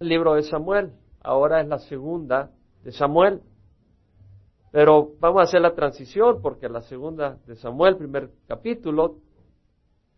[0.00, 0.92] el libro de Samuel.
[1.22, 2.50] Ahora es la segunda
[2.82, 3.40] de Samuel.
[4.72, 9.16] Pero vamos a hacer la transición porque la segunda de Samuel, primer capítulo,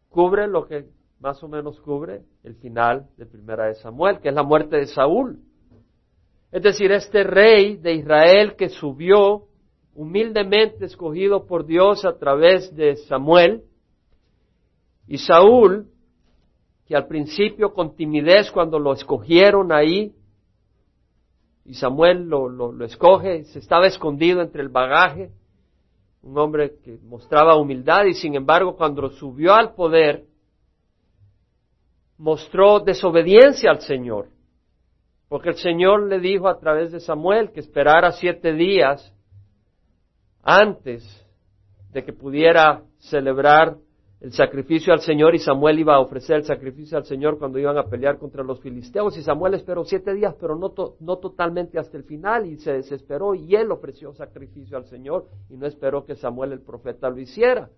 [0.09, 0.87] cubre lo que
[1.21, 4.87] más o menos cubre el final de primera de Samuel, que es la muerte de
[4.87, 5.41] Saúl.
[6.51, 9.45] Es decir, este rey de Israel que subió
[9.95, 13.65] humildemente escogido por Dios a través de Samuel,
[15.09, 15.89] y Saúl,
[16.89, 20.15] que al principio con timidez cuando lo escogieron ahí,
[21.67, 25.31] y Samuel lo, lo, escoge, se estaba escondido entre el bagaje,
[26.23, 30.25] un hombre que mostraba humildad y sin embargo cuando subió al poder,
[32.17, 34.29] mostró desobediencia al Señor.
[35.29, 39.15] Porque el Señor le dijo a través de Samuel que esperara siete días
[40.43, 41.05] antes
[41.93, 43.77] de que pudiera celebrar
[44.21, 47.79] el sacrificio al Señor y Samuel iba a ofrecer el sacrificio al Señor cuando iban
[47.79, 51.97] a pelear contra los filisteos y Samuel esperó siete días pero no, no totalmente hasta
[51.97, 56.17] el final y se desesperó y él ofreció sacrificio al Señor y no esperó que
[56.17, 57.71] Samuel el profeta lo hiciera.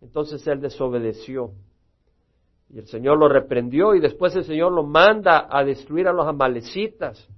[0.00, 1.50] Entonces él desobedeció
[2.70, 6.26] y el Señor lo reprendió y después el Señor lo manda a destruir a los
[6.26, 7.28] amalecitas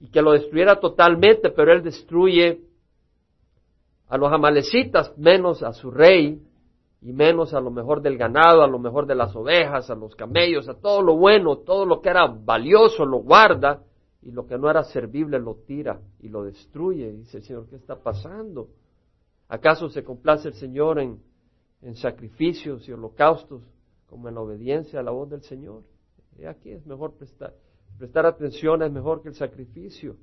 [0.00, 2.60] y que lo destruyera totalmente, pero él destruye
[4.08, 6.40] a los amalecitas menos a su rey
[7.00, 10.16] y menos a lo mejor del ganado, a lo mejor de las ovejas, a los
[10.16, 13.82] camellos, a todo lo bueno, todo lo que era valioso lo guarda
[14.22, 17.12] y lo que no era servible lo tira y lo destruye.
[17.12, 18.68] Dice el Señor, ¿qué está pasando?
[19.48, 21.20] ¿Acaso se complace el Señor en,
[21.82, 23.62] en sacrificios y holocaustos
[24.08, 25.82] como en la obediencia a la voz del Señor.
[26.38, 27.54] Y aquí es mejor prestar,
[27.98, 30.16] prestar atención es mejor que el sacrificio.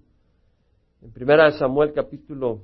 [1.02, 2.62] En primera de Samuel capítulo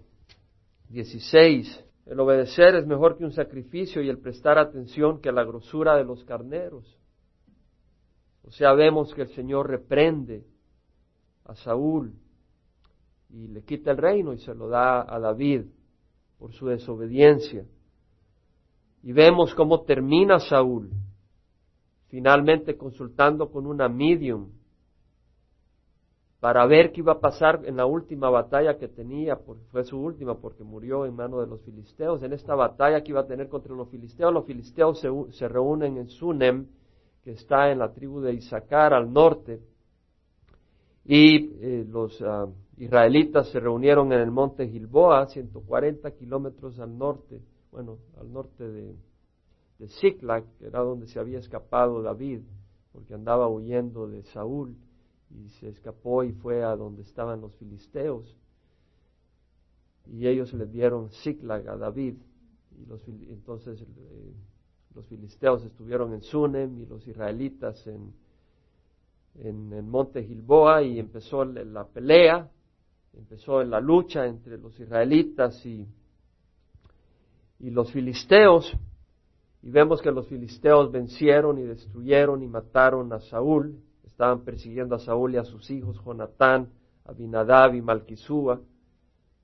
[0.90, 5.96] 16, el obedecer es mejor que un sacrificio y el prestar atención que la grosura
[5.96, 6.98] de los carneros.
[8.44, 10.46] O sea, vemos que el Señor reprende
[11.46, 12.14] a Saúl
[13.30, 15.66] y le quita el reino y se lo da a David
[16.38, 17.66] por su desobediencia.
[19.04, 20.92] Y vemos cómo termina Saúl
[22.12, 24.50] finalmente consultando con una medium
[26.42, 30.02] para ver qué iba a pasar en la última batalla que tenía, porque fue su
[30.02, 32.24] última, porque murió en manos de los filisteos.
[32.24, 36.10] En esta batalla que iba a tener contra los filisteos, los filisteos se, reúnen en
[36.10, 36.66] Sunem,
[37.24, 39.62] que está en la tribu de Isaacar al norte,
[41.06, 42.48] y eh, los ah,
[42.78, 47.40] israelitas se reunieron en el monte Gilboa, 140 kilómetros al norte,
[47.72, 48.96] bueno, al norte de,
[49.78, 52.42] de Ziklag, que era donde se había escapado David,
[52.92, 54.76] porque andaba huyendo de Saúl
[55.34, 58.36] y se escapó y fue a donde estaban los filisteos.
[60.08, 62.16] Y ellos le dieron Ziklag a David.
[62.78, 64.34] Y los, entonces eh,
[64.96, 68.14] los filisteos estuvieron en Sunem y los israelitas en,
[69.36, 72.50] en monte Gilboa y empezó la pelea,
[73.14, 75.88] empezó la lucha entre los israelitas y,
[77.60, 78.72] y los filisteos.
[79.64, 83.80] Y vemos que los filisteos vencieron y destruyeron y mataron a Saúl.
[84.12, 86.70] Estaban persiguiendo a Saúl y a sus hijos, Jonatán,
[87.06, 88.62] Abinadab y Malquisúa.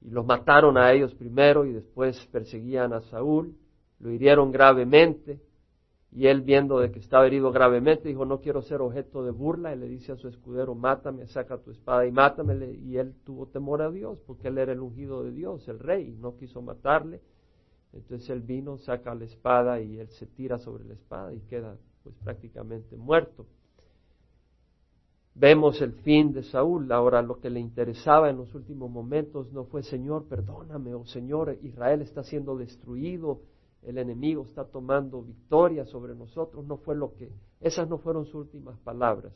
[0.01, 3.55] Y los mataron a ellos primero y después perseguían a Saúl.
[3.99, 5.41] Lo hirieron gravemente.
[6.11, 9.73] Y él, viendo de que estaba herido gravemente, dijo, no quiero ser objeto de burla.
[9.73, 12.71] Y le dice a su escudero, mátame, saca tu espada y mátame.
[12.73, 16.09] Y él tuvo temor a Dios, porque él era el ungido de Dios, el rey,
[16.09, 17.21] y no quiso matarle.
[17.93, 21.77] Entonces él vino, saca la espada y él se tira sobre la espada y queda
[22.03, 23.45] pues prácticamente muerto.
[25.39, 26.91] Vemos el fin de Saúl.
[26.91, 31.59] Ahora lo que le interesaba en los últimos momentos no fue Señor, perdóname, o Señor,
[31.61, 33.41] Israel está siendo destruido,
[33.83, 36.65] el enemigo está tomando victoria sobre nosotros.
[36.65, 37.31] No fue lo que,
[37.61, 39.31] esas no fueron sus últimas palabras.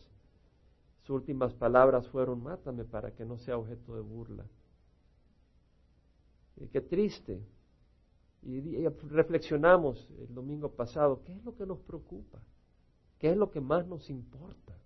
[1.03, 4.45] Sus últimas palabras fueron, mátame para que no sea objeto de burla.
[6.57, 7.43] Y qué triste,
[8.41, 12.39] y reflexionamos el domingo pasado, ¿qué es lo que nos preocupa?
[13.19, 14.80] ¿Qué es lo que más nos importa?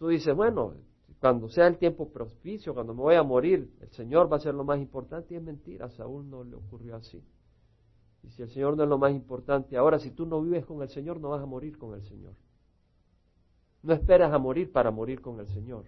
[0.00, 0.72] Tú dices, bueno,
[1.20, 4.54] cuando sea el tiempo propicio, cuando me voy a morir, el Señor va a ser
[4.54, 7.22] lo más importante y es mentira, a Saúl no le ocurrió así.
[8.22, 10.80] Y si el Señor no es lo más importante, ahora si tú no vives con
[10.80, 12.32] el Señor, no vas a morir con el Señor.
[13.82, 15.84] No esperas a morir para morir con el Señor.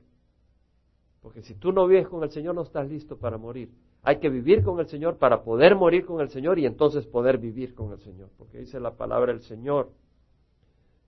[1.23, 3.73] Porque si tú no vives con el Señor, no estás listo para morir.
[4.03, 7.39] Hay que vivir con el Señor para poder morir con el Señor y entonces poder
[7.39, 8.29] vivir con el Señor.
[8.37, 9.91] Porque dice la palabra del Señor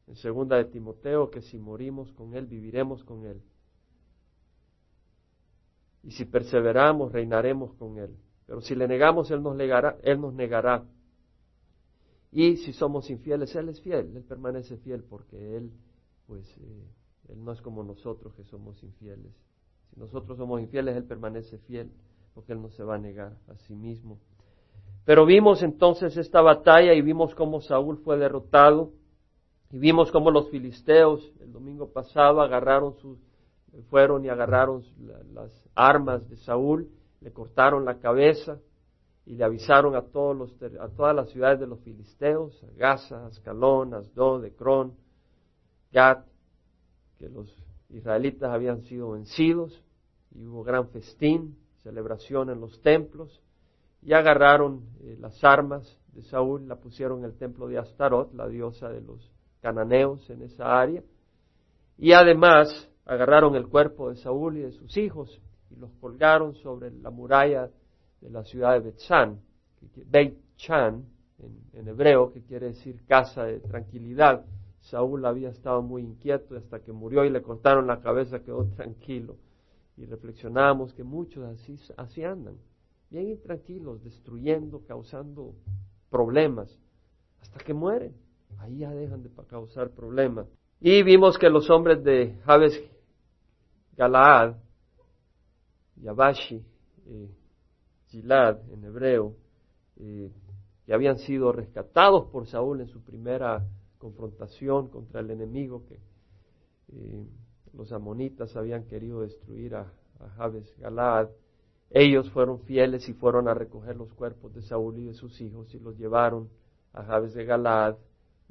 [0.07, 3.43] en segunda de Timoteo que si morimos con Él, viviremos con Él.
[6.03, 8.15] Y si perseveramos, reinaremos con Él.
[8.47, 10.85] Pero si le negamos, Él nos negará.
[12.31, 14.15] Y si somos infieles, Él es fiel.
[14.15, 15.73] Él permanece fiel porque Él,
[16.27, 16.89] pues, eh,
[17.31, 19.33] Él no es como nosotros que somos infieles.
[19.91, 21.91] Si nosotros somos infieles, Él permanece fiel,
[22.35, 24.19] porque Él no se va a negar a sí mismo.
[25.07, 28.93] Pero vimos entonces esta batalla y vimos cómo Saúl fue derrotado
[29.75, 33.19] y vimos cómo los filisteos el domingo pasado agarraron sus,
[33.91, 34.85] fueron y agarraron
[35.33, 36.89] las armas de Saúl,
[37.21, 38.61] le cortaron la cabeza
[39.27, 43.27] y le avisaron a, todos los, a todas las ciudades de los filisteos, a Gaza,
[43.27, 44.95] Ascalón, Asdod, Ecrón,
[45.91, 46.25] Gat,
[47.19, 47.53] que los
[47.89, 49.83] israelitas habían sido vencidos
[50.37, 53.43] y hubo gran festín, celebración en los templos
[54.03, 58.47] y agarraron eh, las armas de Saúl, la pusieron en el templo de Astarot, la
[58.47, 59.34] diosa de los
[59.65, 61.03] cananeos en esa área,
[61.97, 62.69] y además
[63.07, 65.41] agarraron el cuerpo de Saúl y de sus hijos
[65.71, 67.71] y los colgaron sobre la muralla
[68.21, 69.41] de la ciudad de Betzán,
[70.07, 71.03] Beit Chan
[71.39, 74.45] en, en hebreo, que quiere decir casa de tranquilidad.
[74.81, 79.37] Saúl había estado muy inquieto hasta que murió y le cortaron la cabeza, quedó tranquilo.
[79.97, 82.57] Y reflexionamos que muchos así, así andan
[83.11, 85.55] bien intranquilos, destruyendo, causando
[86.11, 86.77] problemas,
[87.41, 88.13] hasta que mueren.
[88.59, 90.47] Ahí ya dejan de causar problemas.
[90.81, 92.83] Y vimos que los hombres de Jabes
[93.97, 94.57] Galaad,
[95.97, 96.65] Yabashi,
[97.07, 97.31] eh,
[98.09, 99.37] Gilad en hebreo,
[99.97, 100.31] eh,
[100.85, 103.67] que habían sido rescatados por Saúl en su primera
[103.99, 105.99] confrontación contra el enemigo que
[106.93, 107.27] eh,
[107.73, 111.29] los amonitas habían querido destruir a, a Jabes Galaad,
[111.91, 115.73] ellos fueron fieles y fueron a recoger los cuerpos de Saúl y de sus hijos
[115.75, 116.49] y los llevaron
[116.93, 117.97] a Jabes de Galad,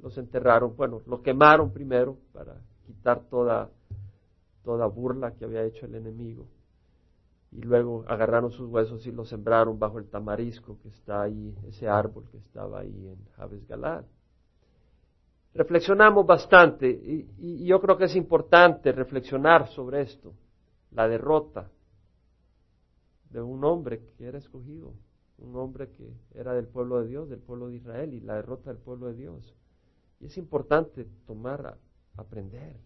[0.04, 3.70] los enterraron, bueno, los quemaron primero para quitar toda,
[4.62, 6.46] toda burla que había hecho el enemigo.
[7.50, 11.88] Y luego agarraron sus huesos y los sembraron bajo el tamarisco que está ahí, ese
[11.88, 14.04] árbol que estaba ahí en Jabes Galad.
[15.54, 20.34] Reflexionamos bastante y yo creo que es importante reflexionar sobre esto,
[20.90, 21.70] la derrota
[23.30, 24.92] de un hombre que era escogido,
[25.38, 28.70] un hombre que era del pueblo de Dios, del pueblo de Israel y la derrota
[28.70, 29.54] del pueblo de Dios.
[30.20, 31.76] Es importante tomar,
[32.16, 32.76] aprender,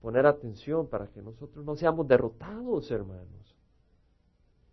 [0.00, 3.56] poner atención para que nosotros no seamos derrotados, hermanos.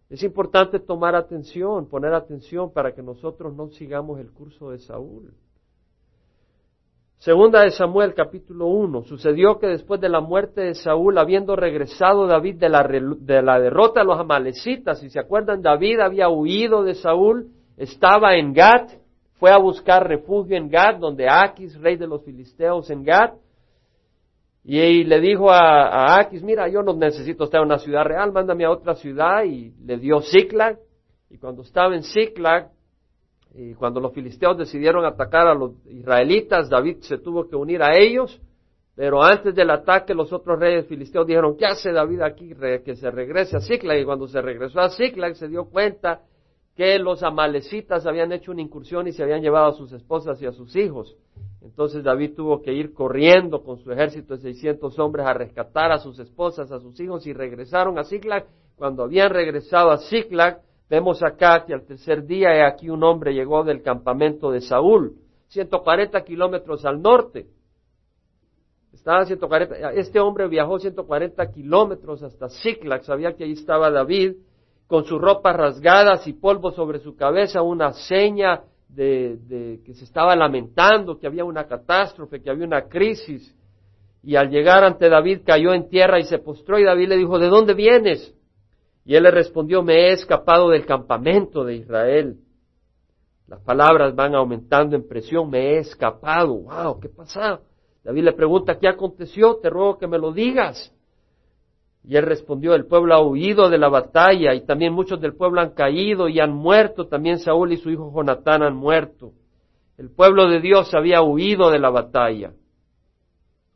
[0.10, 5.34] Es importante tomar atención, poner atención para que nosotros no sigamos el curso de Saúl.
[7.18, 9.04] Segunda de Samuel capítulo 1.
[9.04, 13.60] Sucedió que después de la muerte de Saúl, habiendo regresado David de la, de la
[13.60, 17.48] derrota de los amalecitas, si se acuerdan, David había huido de Saúl,
[17.78, 18.92] estaba en Gat,
[19.36, 23.36] fue a buscar refugio en Gat, donde Aquis, rey de los filisteos en Gat,
[24.64, 28.32] y, le dijo a, a, Aquis, mira, yo no necesito estar en una ciudad real,
[28.32, 30.80] mándame a otra ciudad, y le dio Ziklag,
[31.30, 32.70] y cuando estaba en Ziklag,
[33.56, 37.98] y cuando los filisteos decidieron atacar a los israelitas, David se tuvo que unir a
[37.98, 38.42] ellos,
[38.96, 42.54] pero antes del ataque los otros reyes filisteos dijeron, ¿qué hace David aquí?
[42.86, 44.00] Que se regrese a Ziklag.
[44.00, 46.22] Y cuando se regresó a Ziklag se dio cuenta
[46.76, 50.46] que los amalecitas habían hecho una incursión y se habían llevado a sus esposas y
[50.46, 51.16] a sus hijos.
[51.62, 56.00] Entonces David tuvo que ir corriendo con su ejército de 600 hombres a rescatar a
[56.00, 58.46] sus esposas, a sus hijos y regresaron a Ziklag.
[58.76, 60.62] Cuando habían regresado a Ziklag,
[60.94, 65.16] Vemos acá que al tercer día aquí un hombre llegó del campamento de Saúl,
[65.48, 67.48] 140 kilómetros al norte.
[68.94, 74.36] Estaba 140, este hombre viajó 140 kilómetros hasta Ziklag, sabía que ahí estaba David,
[74.94, 80.36] con sus ropas rasgadas y polvo sobre su cabeza, una seña de, que se estaba
[80.36, 83.56] lamentando, que había una catástrofe, que había una crisis.
[84.22, 87.40] Y al llegar ante David cayó en tierra y se postró y David le dijo,
[87.40, 88.36] ¿de dónde vienes?
[89.04, 92.38] Y él le respondió, me he escapado del campamento de Israel.
[93.48, 96.54] Las palabras van aumentando en presión, me he escapado.
[96.54, 97.00] ¡Wow!
[97.00, 97.62] ¿Qué pasa?
[98.04, 99.56] David le pregunta, ¿qué aconteció?
[99.56, 100.94] Te ruego que me lo digas.
[102.06, 105.62] Y él respondió, el pueblo ha huido de la batalla y también muchos del pueblo
[105.62, 107.08] han caído y han muerto.
[107.08, 109.32] También Saúl y su hijo Jonatán han muerto.
[109.98, 112.52] El pueblo de Dios había huido de la batalla.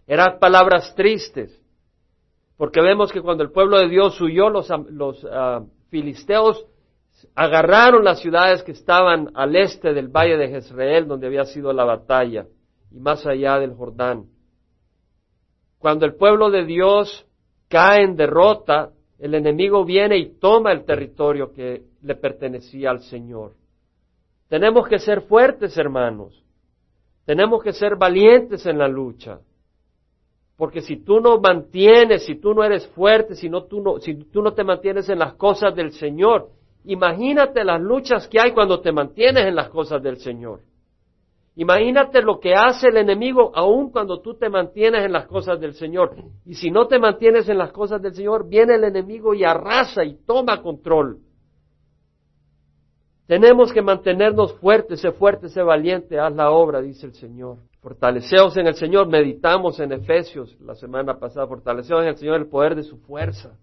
[0.08, 1.62] Eran palabras tristes.
[2.58, 4.70] Porque vemos que cuando el pueblo de Dios huyó, los,
[5.32, 6.66] ah, filisteos
[7.36, 11.84] agarraron las ciudades que estaban al este del valle de Jezreel, donde había sido la
[11.84, 12.46] batalla,
[12.92, 14.26] y más allá del Jordán.
[15.80, 17.27] Cuando el pueblo de Dios
[17.68, 23.54] cae en derrota, el enemigo viene y toma el territorio que le pertenecía al Señor.
[24.48, 26.44] Tenemos que ser fuertes, hermanos.
[27.26, 29.40] Tenemos que ser valientes en la lucha.
[30.56, 34.16] Porque si tú no mantienes, si tú no eres fuerte, si, no, tú no, si
[34.16, 36.50] tú no te mantienes en las cosas del Señor,
[36.86, 40.62] imagínate las luchas que hay cuando te mantienes en las cosas del Señor.
[41.60, 45.74] Imagínate lo que hace el enemigo aun cuando tú te mantienes en las cosas del
[45.74, 46.16] Señor.
[46.46, 50.06] Y si no te mantienes en las cosas del Señor, viene el enemigo y arrasa
[50.06, 51.18] y toma control.
[53.26, 57.58] Tenemos que mantenernos fuertes, sé fuerte, sé valiente, haz la obra, dice el Señor.
[57.82, 62.50] Fortaleceos en el Señor, meditamos en Efesios la semana pasada, fortaleceos en el Señor el
[62.50, 63.58] poder de su fuerza.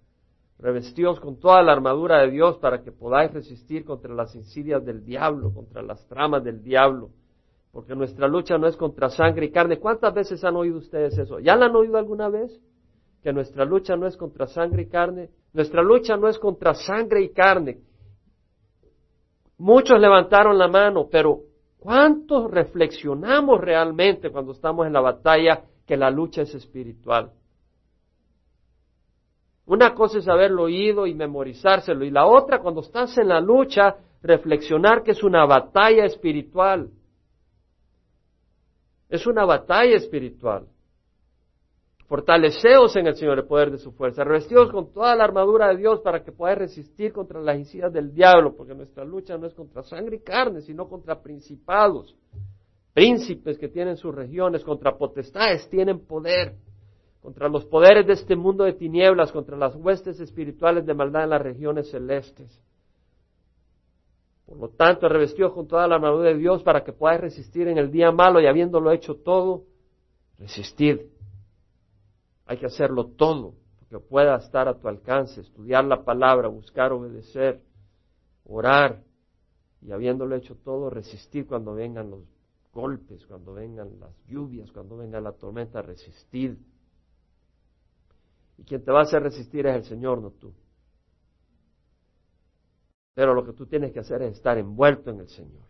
[0.58, 5.04] Revestíos con toda la armadura de Dios para que podáis resistir contra las insidias del
[5.04, 7.10] diablo, contra las tramas del diablo
[7.74, 9.80] porque nuestra lucha no es contra sangre y carne.
[9.80, 11.40] ¿Cuántas veces han oído ustedes eso?
[11.40, 12.56] ¿Ya la han oído alguna vez?
[13.20, 15.30] Que nuestra lucha no es contra sangre y carne.
[15.52, 17.80] Nuestra lucha no es contra sangre y carne.
[19.58, 21.40] Muchos levantaron la mano, pero
[21.80, 27.32] ¿cuántos reflexionamos realmente cuando estamos en la batalla que la lucha es espiritual?
[29.66, 33.96] Una cosa es haberlo oído y memorizárselo, y la otra, cuando estás en la lucha,
[34.22, 36.90] reflexionar que es una batalla espiritual.
[39.14, 40.66] Es una batalla espiritual.
[42.08, 44.24] Fortaleceos en el Señor el poder de su fuerza.
[44.24, 48.12] Revestidos con toda la armadura de Dios para que podáis resistir contra las insidias del
[48.12, 52.16] diablo, porque nuestra lucha no es contra sangre y carne, sino contra principados,
[52.92, 56.56] príncipes que tienen sus regiones, contra potestades, tienen poder,
[57.22, 61.30] contra los poderes de este mundo de tinieblas, contra las huestes espirituales de maldad en
[61.30, 62.60] las regiones celestes.
[64.46, 67.78] Por lo tanto, revestidos con toda la armadura de Dios para que podáis resistir en
[67.78, 69.64] el día malo y habiéndolo hecho todo,
[70.38, 71.00] resistid.
[72.46, 77.62] Hay que hacerlo todo, porque pueda estar a tu alcance, estudiar la palabra, buscar obedecer,
[78.44, 79.02] orar,
[79.80, 82.20] y habiéndolo hecho todo, resistir cuando vengan los
[82.72, 86.58] golpes, cuando vengan las lluvias, cuando venga la tormenta, resistir.
[88.58, 90.52] Y quien te va a hacer resistir es el Señor, no tú.
[93.14, 95.62] Pero lo que tú tienes que hacer es estar envuelto en el Señor.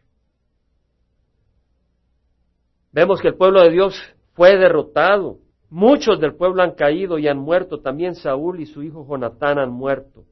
[2.93, 3.95] Vemos que el pueblo de Dios
[4.35, 5.39] fue derrotado.
[5.69, 7.81] Muchos del pueblo han caído y han muerto.
[7.81, 10.25] También Saúl y su hijo Jonatán han muerto.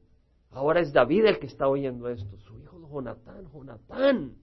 [0.53, 2.37] Ahora es David el que está oyendo esto.
[2.39, 4.35] Su hijo Jonatán, Jonatán.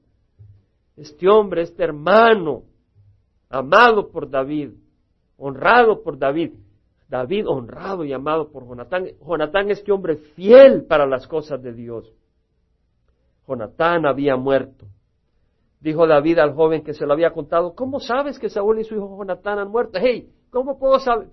[0.97, 2.63] Este hombre, este hermano,
[3.49, 4.71] amado por David,
[5.37, 6.51] honrado por David.
[7.07, 9.07] David honrado y amado por Jonatán.
[9.25, 12.13] Jonatán, este hombre fiel para las cosas de Dios.
[13.49, 14.85] Jonatán había muerto.
[15.79, 18.95] Dijo David al joven que se lo había contado, ¿cómo sabes que Saúl y su
[18.95, 19.97] hijo Jonatán han muerto?
[20.01, 21.29] Hey, ¿cómo puedo saber?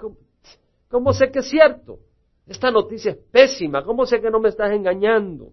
[0.88, 1.98] Cómo, sé que es cierto?
[2.46, 5.50] Esta noticia es pésima, ¿cómo sé que no me estás engañando?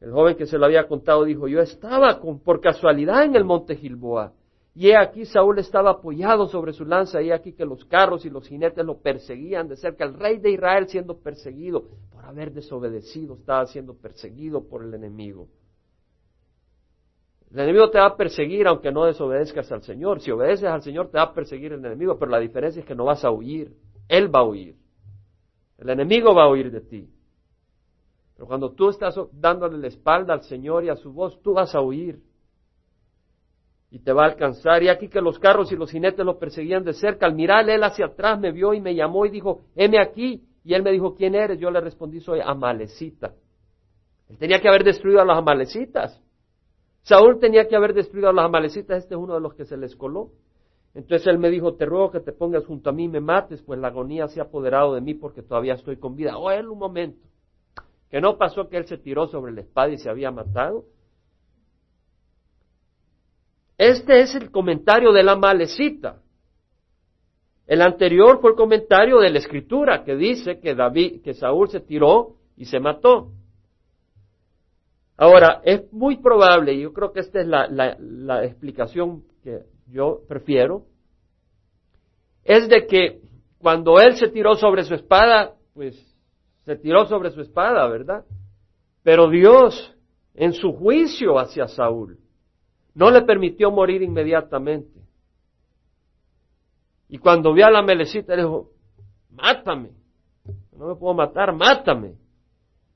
[0.00, 3.74] El joven que se lo había contado dijo, yo estaba por casualidad en el monte
[3.74, 4.32] Gilboa,
[4.78, 8.24] y he aquí Saúl estaba apoyado sobre su lanza, y he aquí que los carros
[8.24, 10.04] y los jinetes lo perseguían de cerca.
[10.04, 15.48] El rey de Israel siendo perseguido por haber desobedecido, estaba siendo perseguido por el enemigo.
[17.50, 20.20] El enemigo te va a perseguir aunque no desobedezcas al Señor.
[20.20, 22.94] Si obedeces al Señor te va a perseguir el enemigo, pero la diferencia es que
[22.94, 23.74] no vas a huir.
[24.06, 24.76] Él va a huir.
[25.78, 27.10] El enemigo va a huir de ti.
[28.36, 31.74] Pero cuando tú estás dándole la espalda al Señor y a su voz, tú vas
[31.74, 32.27] a huir
[33.90, 34.82] y te va a alcanzar.
[34.82, 37.26] Y aquí que los carros y los jinetes lo perseguían de cerca.
[37.26, 40.44] Al mirar él hacia atrás me vio y me llamó y dijo, heme aquí.
[40.64, 41.58] Y él me dijo, ¿quién eres?
[41.58, 43.32] Yo le respondí, soy Amalecita.
[44.28, 46.20] Él tenía que haber destruido a los Amalecitas.
[47.02, 48.98] Saúl tenía que haber destruido a los Amalecitas.
[48.98, 50.32] Este es uno de los que se les coló.
[50.94, 53.62] Entonces él me dijo, te ruego que te pongas junto a mí y me mates,
[53.62, 56.36] pues la agonía se ha apoderado de mí porque todavía estoy con vida.
[56.36, 57.26] Oh, él un momento.
[58.10, 60.84] Que no pasó que él se tiró sobre la espada y se había matado.
[63.78, 66.20] Este es el comentario de la malecita.
[67.64, 71.80] El anterior fue el comentario de la escritura que dice que David, que Saúl se
[71.80, 73.30] tiró y se mató.
[75.16, 80.20] Ahora, es muy probable, y yo creo que esta es la, la explicación que yo
[80.26, 80.86] prefiero,
[82.44, 83.20] es de que
[83.58, 85.94] cuando él se tiró sobre su espada, pues
[86.64, 88.24] se tiró sobre su espada, ¿verdad?
[89.02, 89.94] Pero Dios,
[90.34, 92.18] en su juicio hacia Saúl,
[92.98, 95.00] no le permitió morir inmediatamente.
[97.08, 98.72] Y cuando vio a la melecita, le dijo,
[99.30, 99.92] mátame.
[100.76, 102.16] No me puedo matar, mátame.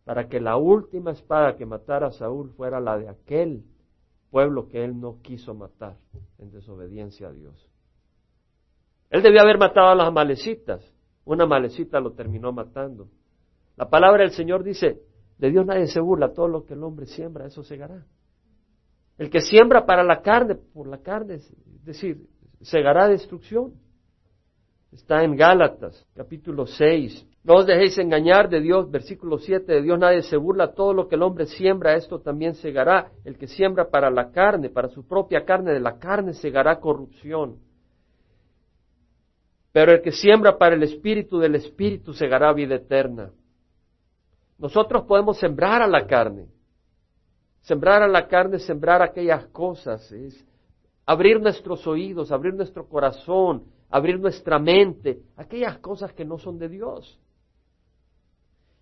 [0.05, 3.63] Para que la última espada que matara a Saúl fuera la de aquel
[4.33, 5.97] pueblo que él no quiso matar
[6.39, 7.71] en desobediencia a Dios.
[9.09, 10.85] Él debía haber matado a las amalecitas.
[11.25, 13.07] Una malecita lo terminó matando.
[13.77, 15.01] La palabra del Señor dice,
[15.39, 18.05] de Dios nadie se burla, todo lo que el hombre siembra, eso segará.
[19.19, 21.53] El que siembra para la carne, por la carne, es
[21.85, 22.27] decir,
[22.61, 23.75] segará destrucción.
[24.91, 27.27] Está en Gálatas, capítulo 6.
[27.45, 31.09] No os dejéis engañar de Dios, versículo 7, de Dios nadie se burla, todo lo
[31.09, 33.11] que el hombre siembra, esto también segará.
[33.25, 37.57] El que siembra para la carne, para su propia carne, de la carne segará corrupción.
[39.73, 43.31] Pero el que siembra para el espíritu, del espíritu segará vida eterna.
[44.59, 46.47] Nosotros podemos sembrar a la carne.
[47.63, 50.45] Sembrar a la carne, sembrar aquellas cosas, es
[51.07, 56.69] abrir nuestros oídos, abrir nuestro corazón, abrir nuestra mente, aquellas cosas que no son de
[56.69, 57.19] Dios.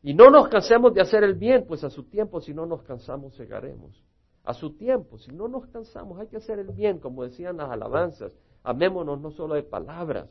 [0.02, 2.82] Y no nos cansemos de hacer el bien, pues a su tiempo, si no nos
[2.82, 4.02] cansamos, cegaremos.
[4.44, 7.70] A su tiempo, si no nos cansamos, hay que hacer el bien, como decían las
[7.70, 8.34] alabanzas.
[8.62, 10.30] Amémonos no solo de palabras,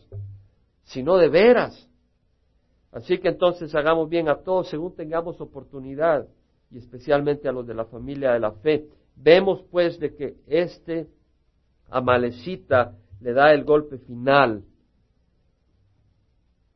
[0.84, 1.88] sino de veras.
[2.92, 6.28] Así que entonces hagamos bien a todos según tengamos oportunidad,
[6.72, 8.88] y especialmente a los de la familia de la fe.
[9.16, 11.08] Vemos pues de que este
[11.90, 14.64] Amalecita le da el golpe final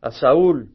[0.01, 0.69] a Saúl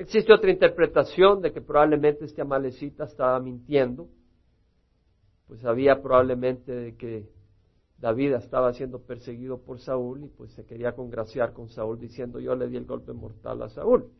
[0.00, 4.08] Existe otra interpretación de que probablemente este amalecita estaba mintiendo,
[5.46, 7.28] pues sabía probablemente de que
[7.98, 12.54] David estaba siendo perseguido por Saúl y pues se quería congraciar con Saúl diciendo yo
[12.54, 14.10] le di el golpe mortal a Saúl.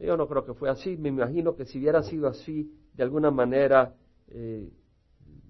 [0.00, 3.30] Yo no creo que fue así, me imagino que si hubiera sido así, de alguna
[3.30, 3.94] manera
[4.28, 4.70] eh,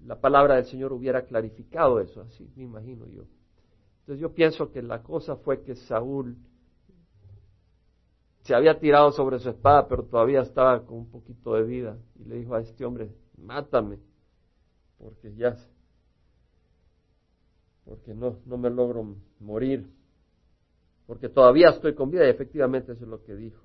[0.05, 3.23] la palabra del Señor hubiera clarificado eso, así me imagino yo.
[4.01, 6.35] Entonces yo pienso que la cosa fue que Saúl
[8.41, 11.97] se había tirado sobre su espada, pero todavía estaba con un poquito de vida.
[12.19, 13.99] Y le dijo a este hombre, mátame,
[14.97, 15.55] porque ya,
[17.85, 19.87] porque no, no me logro morir,
[21.05, 22.25] porque todavía estoy con vida.
[22.25, 23.61] Y efectivamente eso es lo que dijo.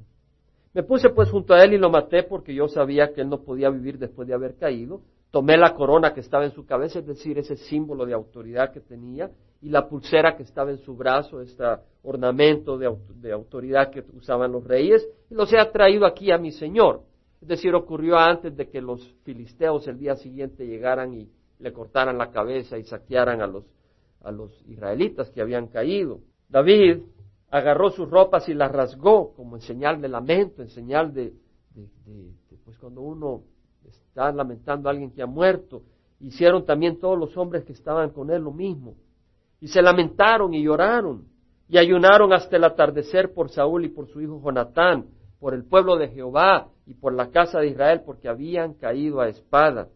[0.77, 3.41] Me puse pues junto a él y lo maté porque yo sabía que él no
[3.41, 5.01] podía vivir después de haber caído.
[5.31, 8.83] Tomé la corona que estaba en su cabeza, es decir, ese símbolo de autoridad que
[8.83, 9.31] tenía,
[9.63, 11.65] y la pulsera que estaba en su brazo, este
[12.03, 17.01] ornamento de, autoridad que usaban los reyes, y los he traído aquí a mi Señor.
[17.41, 21.27] Es decir, ocurrió antes de que los filisteos el día siguiente llegaran y
[21.59, 23.65] le cortaran la cabeza y saquearan a los,
[24.21, 26.21] a los israelitas que habían caído.
[26.51, 26.99] David
[27.57, 31.33] agarró sus ropas y las rasgó como en señal de lamento, en señal de,
[31.75, 32.33] de,
[32.65, 33.43] pues cuando uno
[33.85, 35.83] está lamentando a alguien que ha muerto.
[36.21, 38.95] Hicieron también todos los hombres que estaban con él lo mismo.
[39.61, 41.25] Y se lamentaron y lloraron
[41.69, 45.07] y ayunaron hasta el atardecer por Saúl y por su hijo Jonatán,
[45.41, 49.29] por el pueblo de Jehová y por la casa de Israel, porque habían caído a
[49.29, 49.89] espada.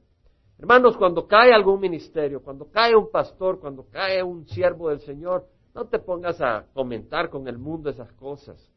[0.58, 5.46] Hermanos, cuando cae algún ministerio, cuando cae un pastor, cuando cae un siervo del Señor,
[5.74, 8.70] no te pongas a comentar con el mundo esas cosas,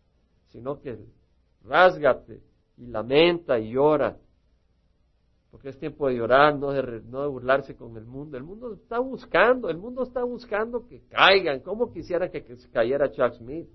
[0.49, 0.97] sino que
[1.63, 2.41] rásgate
[2.77, 4.17] y lamenta y llora
[5.53, 8.37] porque es tiempo de llorar, no de, no de burlarse con el mundo.
[8.37, 11.59] El mundo está buscando, el mundo está buscando que caigan.
[11.59, 13.69] ¿Cómo quisiera que, cayera Chuck Smith,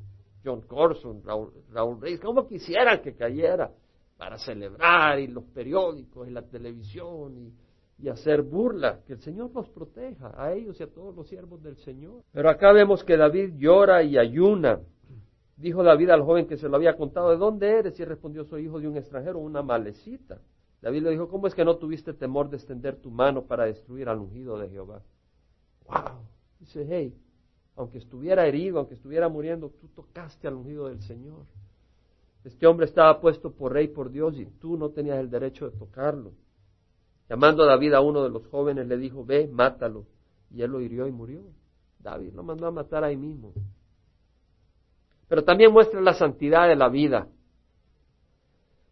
[0.44, 2.18] John Corson, Raúl, Raúl Reyes?
[2.18, 3.70] ¿Cómo quisieran que cayera
[4.16, 7.52] para celebrar y los periódicos y la televisión y,
[7.98, 9.00] y hacer burla?
[9.06, 12.22] Que el Señor los proteja a ellos y a todos los siervos del Señor.
[12.32, 14.80] Pero acá vemos que David llora y ayuna.
[15.56, 17.98] Dijo David al joven que se lo había contado, ¿de dónde eres?
[17.98, 20.40] Y respondió, soy hijo de un extranjero, una malecita.
[20.80, 24.08] David le dijo, ¿cómo es que no tuviste temor de extender tu mano para destruir
[24.08, 25.02] al ungido de Jehová?
[25.88, 26.20] ¡Wow!
[26.61, 27.16] Dice, hey,
[27.74, 31.46] aunque estuviera herido, aunque estuviera muriendo, tú tocaste al ungido del Señor.
[32.44, 35.76] Este hombre estaba puesto por rey por Dios y tú no tenías el derecho de
[35.76, 36.32] tocarlo.
[37.28, 40.06] Llamando a David a uno de los jóvenes, le dijo, ve, mátalo.
[40.50, 41.42] Y él lo hirió y murió.
[41.98, 43.52] David lo mandó a matar ahí mismo.
[45.28, 47.28] Pero también muestra la santidad de la vida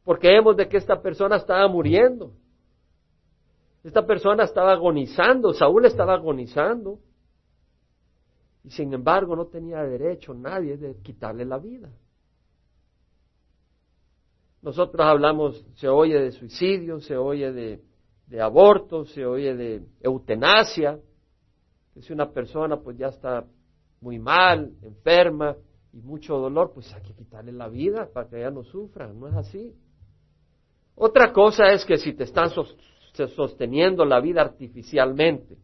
[0.06, 2.32] porque vemos de que esta persona estaba muriendo.
[3.82, 7.00] Esta persona estaba agonizando, Saúl estaba agonizando.
[8.62, 11.90] Y sin embargo no tenía derecho nadie de quitarle la vida.
[14.62, 17.82] Nosotros hablamos, se oye de suicidio, se oye de,
[18.26, 20.98] de aborto, se oye de eutanasia,
[21.94, 23.44] que si una persona pues ya está
[24.00, 25.56] muy mal, enferma
[25.92, 29.28] y mucho dolor, pues hay que quitarle la vida para que ella no sufra, no
[29.28, 29.74] es así.
[30.94, 35.56] Otra cosa es que si te están sosteniendo la vida artificialmente,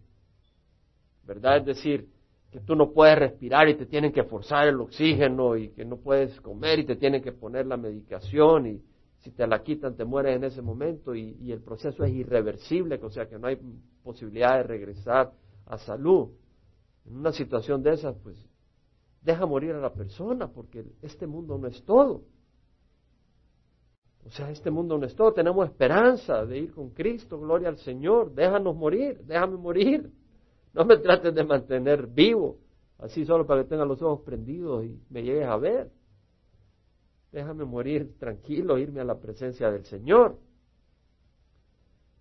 [1.24, 1.58] ¿verdad?
[1.58, 2.08] Es decir,
[2.50, 5.96] que tú no puedes respirar y te tienen que forzar el oxígeno y que no
[5.96, 8.82] puedes comer y te tienen que poner la medicación y
[9.22, 13.10] si te la quitan te mueres en ese momento y, el proceso es irreversible, o
[13.10, 13.58] sea que no hay
[14.02, 15.32] posibilidad de regresar
[15.66, 16.30] a salud.
[17.06, 18.36] En una situación de esas, pues
[19.22, 22.24] deja morir a la persona porque este mundo no es todo.
[24.24, 27.78] O sea, este mundo no es todo, tenemos esperanza de ir con Cristo, gloria al
[27.78, 30.10] Señor, déjanos morir, déjame morir.
[30.72, 32.58] No me trates de mantener vivo
[32.98, 35.90] así solo para que tengas los ojos prendidos y me llegues a ver.
[37.32, 40.36] Déjame morir tranquilo, irme a la presencia del Señor.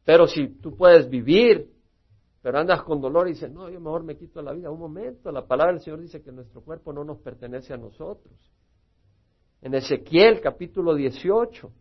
[0.06, 1.70] Pero si tú puedes vivir,
[2.42, 4.72] pero andas con dolor y dices, no, yo mejor me quito la vida.
[4.72, 8.34] Un momento, la palabra del Señor dice que nuestro cuerpo no nos pertenece a nosotros.
[9.62, 11.72] En Ezequiel capítulo 18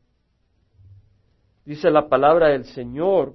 [1.64, 3.34] dice la palabra del Señor,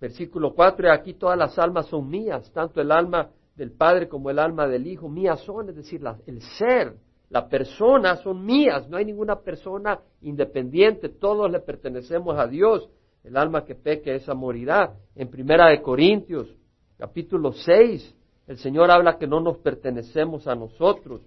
[0.00, 4.28] versículo 4, y aquí todas las almas son mías, tanto el alma del Padre como
[4.30, 6.96] el alma del Hijo, mías son, es decir, el ser,
[7.30, 12.88] la persona son mías, no hay ninguna persona independiente, todos le pertenecemos a Dios,
[13.24, 14.94] el alma que peque esa morirá.
[15.14, 16.54] En Primera de Corintios,
[16.98, 18.14] capítulo 6,
[18.46, 21.22] el Señor habla que no nos pertenecemos a nosotros.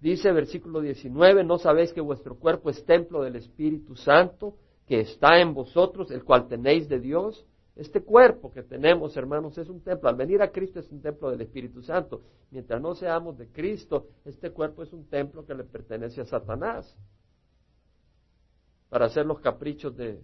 [0.00, 4.54] Dice versículo 19, ¿no sabéis que vuestro cuerpo es templo del Espíritu Santo,
[4.86, 7.46] que está en vosotros, el cual tenéis de Dios?
[7.76, 10.08] Este cuerpo que tenemos, hermanos, es un templo.
[10.08, 12.22] Al venir a Cristo es un templo del Espíritu Santo.
[12.50, 16.96] Mientras no seamos de Cristo, este cuerpo es un templo que le pertenece a Satanás.
[18.88, 20.22] Para hacer los caprichos del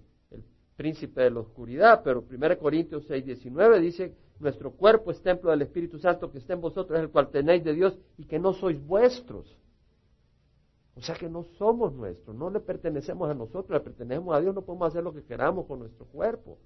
[0.76, 2.02] príncipe de la oscuridad.
[2.04, 6.52] Pero 1 Corintios 6, 19 dice, nuestro cuerpo es templo del Espíritu Santo que está
[6.52, 9.58] en vosotros, el cual tenéis de Dios y que no sois vuestros.
[10.94, 14.54] O sea que no somos nuestros, no le pertenecemos a nosotros, le pertenecemos a Dios,
[14.54, 16.58] no podemos hacer lo que queramos con nuestro cuerpo.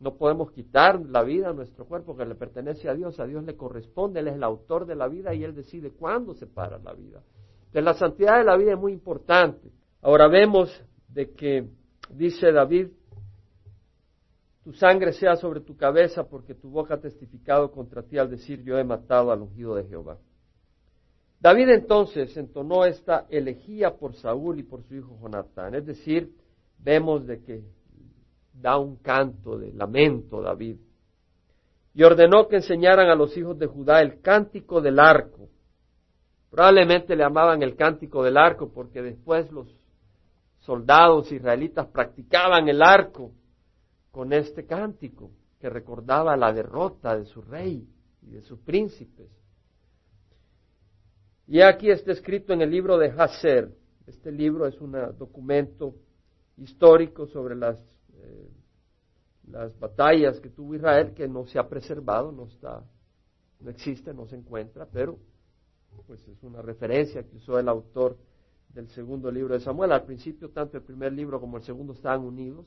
[0.00, 3.44] No podemos quitar la vida a nuestro cuerpo que le pertenece a Dios, a Dios
[3.44, 6.78] le corresponde, Él es el autor de la vida y Él decide cuándo se para
[6.78, 7.22] la vida.
[7.66, 9.72] Entonces la santidad de la vida es muy importante.
[10.00, 10.70] Ahora vemos
[11.08, 11.68] de que,
[12.10, 12.88] dice David,
[14.62, 18.62] tu sangre sea sobre tu cabeza porque tu boca ha testificado contra ti al decir
[18.62, 20.18] yo he matado al ungido de Jehová.
[21.40, 26.34] David entonces entonó esta elegía por Saúl y por su hijo Jonatán, es decir,
[26.78, 27.62] vemos de que
[28.60, 30.76] da un canto de lamento David.
[31.94, 35.48] Y ordenó que enseñaran a los hijos de Judá el cántico del arco.
[36.50, 39.68] Probablemente le llamaban el cántico del arco porque después los
[40.60, 43.32] soldados israelitas practicaban el arco
[44.10, 47.86] con este cántico que recordaba la derrota de su rey
[48.22, 49.28] y de sus príncipes.
[51.46, 53.70] Y aquí está escrito en el libro de Hazer.
[54.06, 55.94] Este libro es un documento
[56.56, 57.82] histórico sobre las
[59.50, 62.84] las batallas que tuvo Israel, que no se ha preservado, no está,
[63.60, 65.18] no existe, no se encuentra, pero
[66.06, 68.16] pues es una referencia que usó el autor
[68.70, 69.92] del segundo libro de Samuel.
[69.92, 72.66] Al principio, tanto el primer libro como el segundo estaban unidos.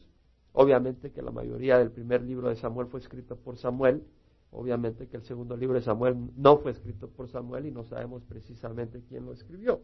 [0.53, 4.03] Obviamente que la mayoría del primer libro de Samuel fue escrito por Samuel.
[4.51, 8.23] Obviamente que el segundo libro de Samuel no fue escrito por Samuel y no sabemos
[8.23, 9.81] precisamente quién lo escribió.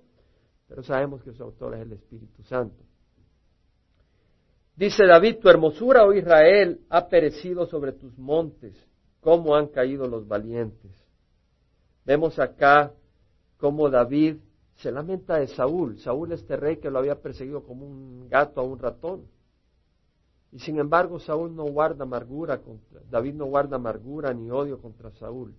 [0.67, 2.83] Pero sabemos que su autor es el Espíritu Santo.
[4.77, 8.75] Dice David, tu hermosura, oh Israel, ha perecido sobre tus montes,
[9.21, 10.91] cómo han caído los valientes.
[12.05, 12.93] Vemos acá
[13.57, 14.37] cómo David
[14.75, 15.97] se lamenta de Saúl.
[15.97, 19.25] Saúl, este rey que lo había perseguido como un gato a un ratón.
[20.51, 25.09] Y sin embargo, Saúl no guarda amargura contra, David no guarda amargura ni odio contra
[25.13, 25.55] Saúl,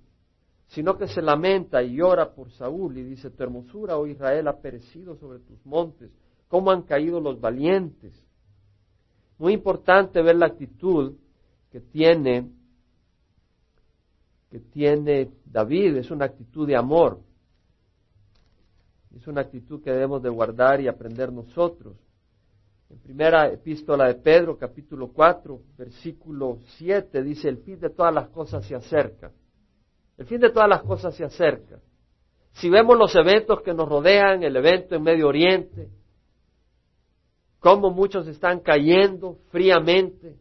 [0.68, 4.60] sino que se lamenta y llora por Saúl y dice, tu hermosura, oh Israel, ha
[4.60, 6.12] perecido sobre tus montes,
[6.46, 8.27] cómo han caído los valientes.
[9.38, 11.14] Muy importante ver la actitud
[11.70, 12.50] que tiene
[14.50, 17.20] que tiene David, es una actitud de amor.
[19.14, 21.96] Es una actitud que debemos de guardar y aprender nosotros.
[22.90, 28.28] En primera epístola de Pedro, capítulo 4, versículo 7, dice, el fin de todas las
[28.28, 29.30] cosas se acerca.
[30.16, 31.78] El fin de todas las cosas se acerca.
[32.52, 35.90] Si vemos los eventos que nos rodean, el evento en Medio Oriente,
[37.60, 40.36] cómo muchos están cayendo fríamente,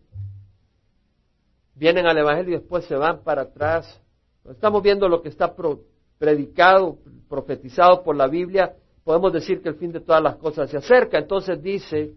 [1.76, 4.02] vienen al Evangelio y después se van para atrás.
[4.50, 5.54] Estamos viendo lo que está
[6.18, 6.98] predicado,
[7.30, 11.18] profetizado por la Biblia, podemos decir que el fin de todas las cosas se acerca.
[11.18, 12.14] Entonces dice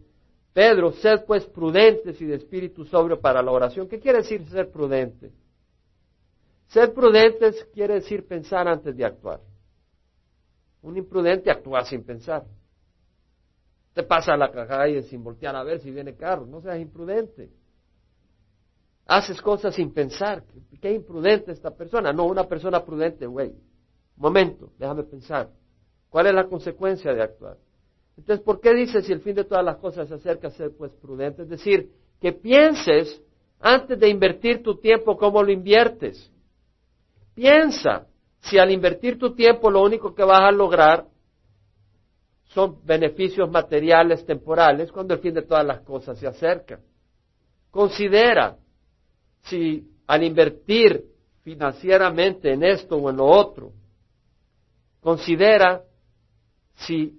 [0.53, 3.89] Pedro, sed pues prudentes y de espíritu sobrio para la oración.
[3.89, 5.31] ¿Qué quiere decir ser prudente?
[6.69, 9.41] Ser prudentes quiere decir pensar antes de actuar.
[10.83, 12.45] Un imprudente actúa sin pensar.
[14.01, 16.47] Te pasa la calle sin voltear a ver si viene carro.
[16.47, 17.51] No seas imprudente.
[19.05, 20.43] Haces cosas sin pensar.
[20.81, 22.11] Qué imprudente esta persona.
[22.11, 23.53] No, una persona prudente, güey.
[24.17, 25.51] Momento, déjame pensar.
[26.09, 27.59] ¿Cuál es la consecuencia de actuar?
[28.17, 30.71] Entonces, ¿por qué dice si el fin de todas las cosas se acerca a ser
[30.75, 31.43] pues prudente?
[31.43, 31.91] Es decir,
[32.23, 33.21] que pienses
[33.61, 36.33] antes de invertir tu tiempo cómo lo inviertes.
[37.35, 38.07] Piensa
[38.41, 41.07] si al invertir tu tiempo lo único que vas a lograr
[42.55, 46.81] son beneficios materiales temporales cuando el fin de todas las cosas se acerca.
[47.71, 48.57] Considera
[49.43, 51.05] si al invertir
[51.43, 53.73] financieramente en esto o en lo otro,
[55.01, 55.83] Considera
[56.75, 57.19] si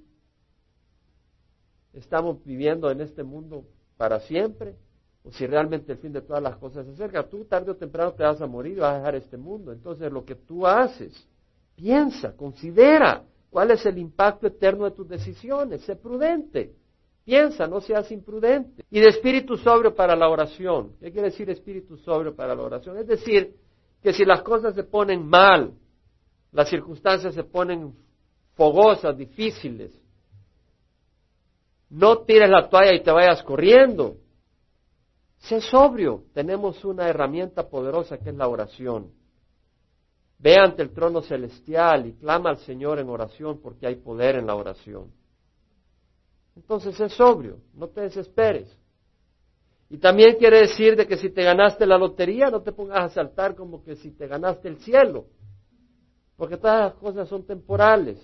[1.93, 3.65] estamos viviendo en este mundo
[3.97, 4.75] para siempre
[5.23, 7.27] o si realmente el fin de todas las cosas se acerca.
[7.27, 9.71] Tú tarde o temprano te vas a morir y vas a dejar este mundo.
[9.71, 11.27] Entonces lo que tú haces,
[11.75, 16.73] piensa, considera cuál es el impacto eterno de tus decisiones, sé prudente.
[17.23, 18.83] Piensa, no seas imprudente.
[18.89, 20.93] Y de espíritu sobrio para la oración.
[20.99, 22.97] ¿Qué quiere decir espíritu sobrio para la oración?
[22.97, 23.55] Es decir,
[24.01, 25.73] que si las cosas se ponen mal,
[26.51, 27.93] las circunstancias se ponen
[28.55, 30.01] fogosas, difíciles,
[31.89, 34.15] no tires la toalla y te vayas corriendo.
[35.39, 36.23] Sé sobrio.
[36.33, 39.11] Tenemos una herramienta poderosa que es la oración.
[40.41, 44.47] Ve ante el trono celestial y clama al Señor en oración porque hay poder en
[44.47, 45.11] la oración.
[46.55, 48.75] Entonces sé sobrio, no te desesperes.
[49.89, 53.13] Y también quiere decir de que si te ganaste la lotería, no te pongas a
[53.13, 55.27] saltar como que si te ganaste el cielo,
[56.37, 58.17] porque todas las cosas son temporales.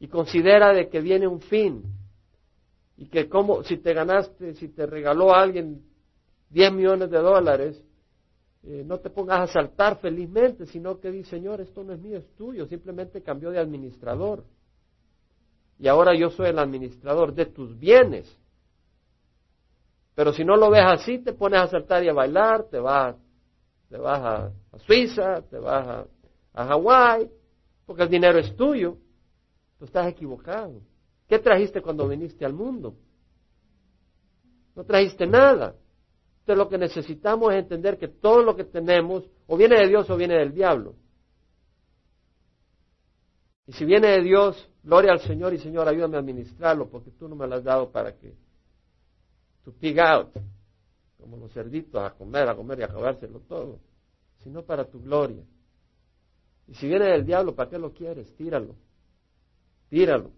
[0.00, 1.84] Y considera de que viene un fin.
[2.96, 5.82] Y que como si te ganaste, si te regaló a alguien
[6.50, 7.85] 10 millones de dólares,
[8.68, 12.18] eh, no te pongas a saltar felizmente, sino que dice, Señor, esto no es mío,
[12.18, 14.42] es tuyo, simplemente cambió de administrador.
[15.78, 18.26] Y ahora yo soy el administrador de tus bienes.
[20.16, 23.14] Pero si no lo ves así, te pones a saltar y a bailar, te vas,
[23.88, 24.20] te vas
[24.72, 26.06] a, Suiza, te vas a,
[26.54, 27.30] a Hawái,
[27.84, 28.96] porque el dinero es tuyo.
[29.78, 30.80] Tú estás equivocado.
[31.28, 32.96] ¿Qué trajiste cuando viniste al mundo?
[34.74, 35.76] No trajiste nada.
[36.46, 40.08] Entonces lo que necesitamos es entender que todo lo que tenemos o viene de Dios
[40.08, 40.94] o viene del diablo.
[43.66, 47.28] Y si viene de Dios, gloria al Señor y Señor, ayúdame a administrarlo porque tú
[47.28, 48.32] no me lo has dado para que
[49.64, 50.28] tu pig out,
[51.20, 53.80] como los cerditos, a comer, a comer y a acabárselo todo,
[54.38, 55.42] sino para tu gloria.
[56.68, 58.32] Y si viene del diablo, ¿para qué lo quieres?
[58.36, 58.76] Tíralo
[59.88, 60.30] tíralo.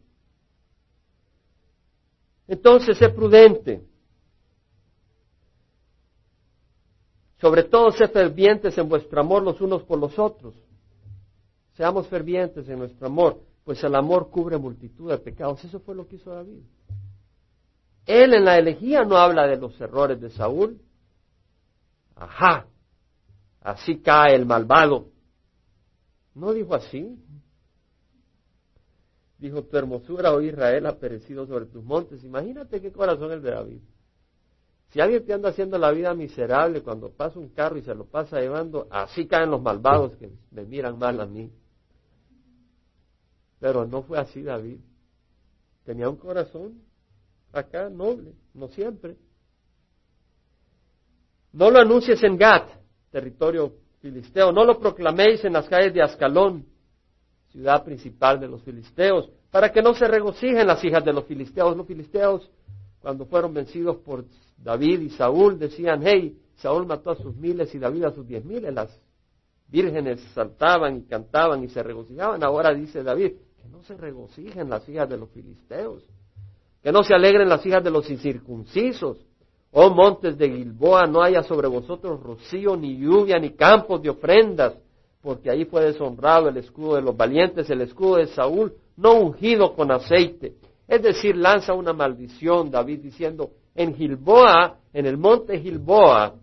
[2.46, 3.82] Entonces, sé prudente.
[7.40, 10.54] Sobre todo, sé fervientes en vuestro amor los unos por los otros.
[11.74, 15.64] Seamos fervientes en nuestro amor, pues el amor cubre multitud de pecados.
[15.64, 16.62] Eso fue lo que hizo David.
[18.04, 20.80] Él en la elegía no habla de los errores de Saúl.
[22.16, 22.66] Ajá,
[23.60, 25.10] así cae el malvado.
[26.34, 27.22] No dijo así.
[29.38, 32.24] Dijo, tu hermosura, oh Israel, ha perecido sobre tus montes.
[32.24, 33.80] Imagínate qué corazón el de David.
[34.90, 38.06] Si alguien te anda haciendo la vida miserable cuando pasa un carro y se lo
[38.06, 41.52] pasa llevando, así caen los malvados que me miran mal a mí.
[43.60, 44.78] Pero no fue así David.
[45.84, 46.82] Tenía un corazón
[47.52, 49.16] acá noble, no siempre.
[51.52, 52.68] No lo anuncies en Gat,
[53.10, 56.66] territorio filisteo, no lo proclaméis en las calles de Ascalón,
[57.50, 61.76] ciudad principal de los filisteos, para que no se regocijen las hijas de los filisteos.
[61.76, 62.50] Los filisteos,
[63.08, 64.26] cuando fueron vencidos por
[64.62, 68.44] David y Saúl, decían, hey, Saúl mató a sus miles y David a sus diez
[68.44, 68.74] miles.
[68.74, 69.00] Las
[69.66, 72.44] vírgenes saltaban y cantaban y se regocijaban.
[72.44, 76.04] Ahora dice David, que no se regocijen las hijas de los filisteos,
[76.82, 79.16] que no se alegren las hijas de los incircuncisos.
[79.70, 84.74] Oh montes de Gilboa, no haya sobre vosotros rocío, ni lluvia, ni campos de ofrendas,
[85.22, 89.74] porque ahí fue deshonrado el escudo de los valientes, el escudo de Saúl, no ungido
[89.74, 90.56] con aceite.
[90.88, 96.34] Es decir, lanza una maldición David diciendo, en Gilboa, en el monte Gilboa,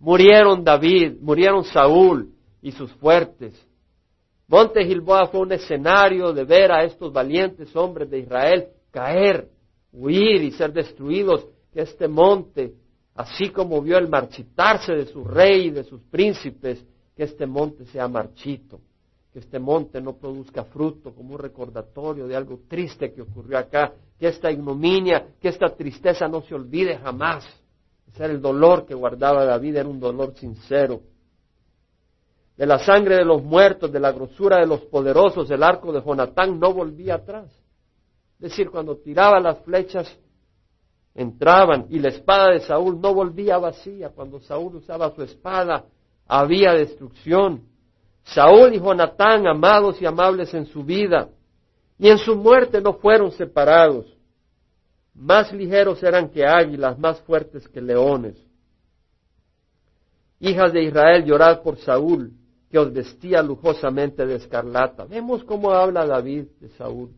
[0.00, 3.54] murieron David, murieron Saúl y sus fuertes.
[4.48, 9.48] Monte Gilboa fue un escenario de ver a estos valientes hombres de Israel caer,
[9.92, 11.46] huir y ser destruidos.
[11.74, 12.74] Este monte,
[13.14, 16.84] así como vio el marchitarse de su rey y de sus príncipes,
[17.16, 18.80] que este monte sea marchito,
[19.34, 23.92] que este monte no produzca fruto como un recordatorio de algo triste que ocurrió acá,
[24.16, 27.44] que esta ignominia, que esta tristeza no se olvide jamás.
[28.06, 31.00] Ese era el dolor que guardaba David, era un dolor sincero.
[32.56, 36.00] De la sangre de los muertos, de la grosura de los poderosos, el arco de
[36.00, 37.50] Jonatán no volvía atrás.
[38.38, 40.16] Es decir, cuando tiraba las flechas,
[41.12, 44.10] entraban y la espada de Saúl no volvía vacía.
[44.10, 45.86] Cuando Saúl usaba su espada,
[46.24, 47.73] había destrucción.
[48.24, 51.28] Saúl y Jonatán, amados y amables en su vida,
[51.98, 54.06] y en su muerte no fueron separados.
[55.14, 58.36] Más ligeros eran que águilas, más fuertes que leones.
[60.40, 62.32] Hijas de Israel, llorad por Saúl,
[62.70, 65.04] que os vestía lujosamente de escarlata.
[65.04, 67.10] Vemos cómo habla David de Saúl.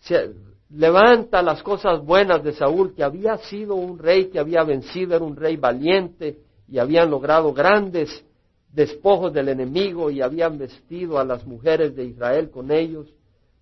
[0.00, 0.34] Se
[0.70, 5.24] levanta las cosas buenas de Saúl, que había sido un rey que había vencido, era
[5.24, 8.24] un rey valiente, y habían logrado grandes
[8.72, 13.06] despojos del enemigo y habían vestido a las mujeres de Israel con ellos.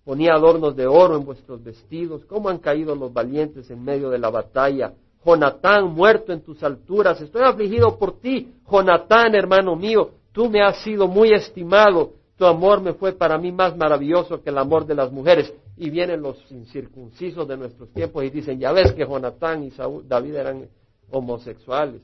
[0.03, 2.25] Ponía adornos de oro en vuestros vestidos.
[2.25, 4.93] ¿Cómo han caído los valientes en medio de la batalla?
[5.23, 7.19] Jonatán, muerto en tus alturas.
[7.21, 8.53] Estoy afligido por ti.
[8.71, 12.13] Jonatán, hermano mío, tú me has sido muy estimado.
[12.37, 15.53] Tu amor me fue para mí más maravilloso que el amor de las mujeres.
[15.75, 20.07] Y vienen los incircuncisos de nuestros tiempos y dicen, ya ves que Jonatán y Saúl,
[20.07, 20.69] David eran
[21.11, 22.01] homosexuales.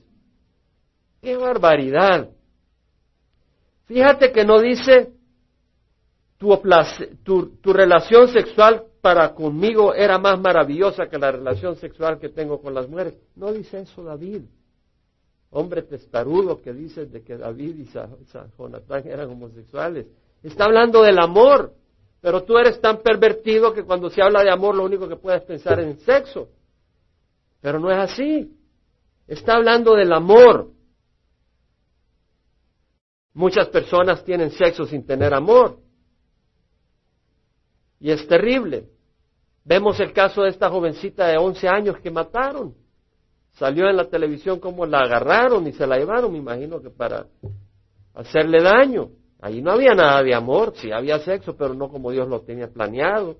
[1.22, 2.30] ¡Qué barbaridad!
[3.86, 5.14] Fíjate que no dice
[6.38, 12.74] tu, relación sexual para conmigo era más maravillosa que la relación sexual que tengo con
[12.74, 13.16] las mujeres.
[13.36, 14.42] No dice eso David.
[15.52, 17.90] Hombre testarudo que dice de que David y
[18.58, 20.08] Jonatán eran homosexuales.
[20.44, 21.74] Está hablando del amor.
[22.22, 25.44] Pero tú eres tan pervertido que cuando se habla de amor lo único que puedes
[25.44, 26.50] pensar es en sexo.
[27.62, 28.52] Pero no es así.
[29.28, 30.72] Está hablando del amor.
[33.36, 35.78] Muchas personas tienen sexo sin tener amor.
[38.00, 38.88] Y es terrible.
[39.66, 42.74] Vemos el caso de esta jovencita de 11 años que mataron.
[43.52, 47.28] Salió en la televisión como la agarraron y se la llevaron, me imagino que para
[48.14, 49.10] hacerle daño.
[49.42, 52.70] Ahí no había nada de amor, sí había sexo, pero no como Dios lo tenía
[52.70, 53.36] planeado.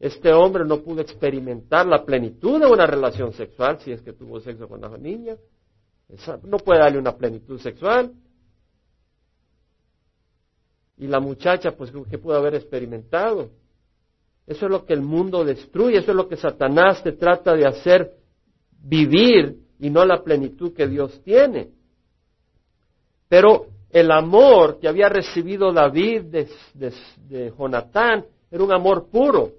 [0.00, 4.40] Este hombre no pudo experimentar la plenitud de una relación sexual si es que tuvo
[4.40, 5.36] sexo con la niña.
[6.42, 8.12] no puede darle una plenitud sexual.
[11.00, 13.48] Y la muchacha, pues, ¿qué pudo haber experimentado?
[14.46, 17.66] Eso es lo que el mundo destruye, eso es lo que Satanás te trata de
[17.66, 18.12] hacer
[18.82, 21.70] vivir y no la plenitud que Dios tiene.
[23.30, 29.52] Pero el amor que había recibido David de, de, Jonatán era un amor puro.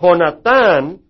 [0.00, 1.00] Jonatán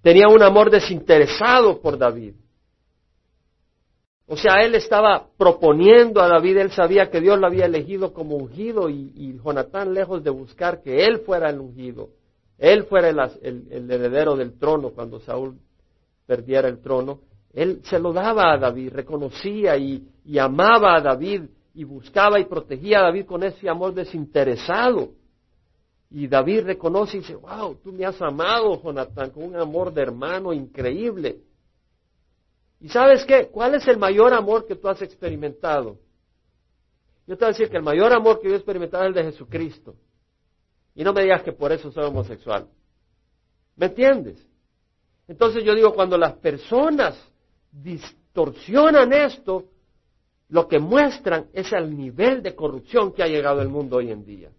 [0.00, 2.36] tenía un amor desinteresado por David.
[4.26, 8.36] O sea, él estaba proponiendo a David, él sabía que Dios lo había elegido como
[8.36, 12.08] ungido y, Jonatán, lejos de buscar que él fuera el ungido,
[12.56, 15.58] él fuera el, heredero del trono cuando Saúl
[16.26, 17.20] perdiera el trono,
[17.52, 21.42] él se lo daba a David, reconocía y, y amaba a David
[21.74, 25.10] y buscaba y protegía a David con ese amor desinteresado.
[26.10, 30.02] Y David reconoce y dice, wow, tú me has amado, Jonatán, con un amor de
[30.02, 31.40] hermano increíble.
[32.84, 33.48] ¿Y sabes qué?
[33.48, 35.96] ¿Cuál es el mayor amor que tú has experimentado?
[37.26, 39.14] Yo te voy a decir que el mayor amor que yo he experimentado es el
[39.14, 39.96] de Jesucristo.
[40.94, 42.68] Y no me digas que por eso soy homosexual.
[43.74, 44.46] ¿Me entiendes?
[45.26, 47.18] Entonces yo digo, cuando las personas
[47.72, 49.64] distorsionan esto,
[50.50, 54.26] lo que muestran es el nivel de corrupción que ha llegado al mundo hoy en
[54.26, 54.50] día.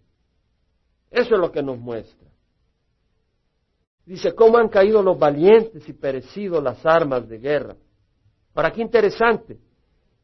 [1.12, 2.26] Eso es lo que nos muestra.
[4.04, 7.76] Dice, ¿cómo han caído los valientes y perecido las armas de guerra?
[8.56, 9.58] Ahora, qué interesante,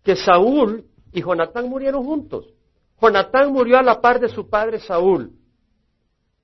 [0.02, 2.46] que Saúl y Jonatán murieron juntos.
[2.98, 5.32] Jonatán murió a la par de su padre Saúl,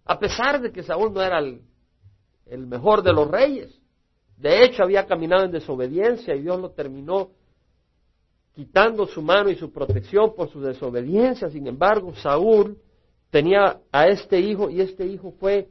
[0.04, 1.62] a pesar de que Saúl no era el,
[2.44, 3.80] el mejor de los reyes.
[4.36, 7.30] De hecho, había caminado en desobediencia y Dios lo terminó
[8.54, 11.48] quitando su mano y su protección por su desobediencia.
[11.48, 12.76] Sin embargo, Saúl
[13.30, 15.68] tenía a este hijo y este hijo fue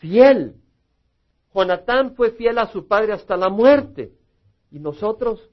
[0.00, 0.56] fiel.
[1.54, 4.12] Jonatán fue fiel a su padre hasta la muerte.
[4.70, 5.48] ¿Y nosotros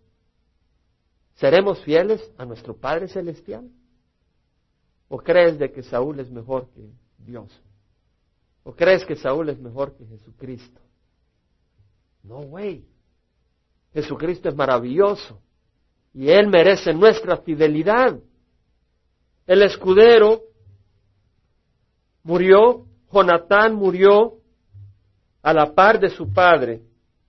[1.36, 3.70] seremos fieles a nuestro Padre Celestial?
[5.08, 7.52] ¿O crees de que Saúl es mejor que Dios?
[8.64, 10.80] ¿O crees que Saúl es mejor que Jesucristo?
[12.24, 12.86] No, güey.
[13.94, 15.40] Jesucristo es maravilloso
[16.14, 18.20] y Él merece nuestra fidelidad.
[19.46, 20.42] El escudero
[22.24, 24.38] murió, Jonatán murió
[25.42, 26.82] a la par de su padre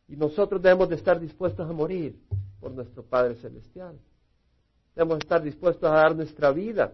[0.08, 2.18] y nosotros debemos de estar dispuestos a morir
[2.60, 3.98] por nuestro Padre Celestial.
[4.94, 6.92] Debemos estar dispuestos a dar nuestra vida,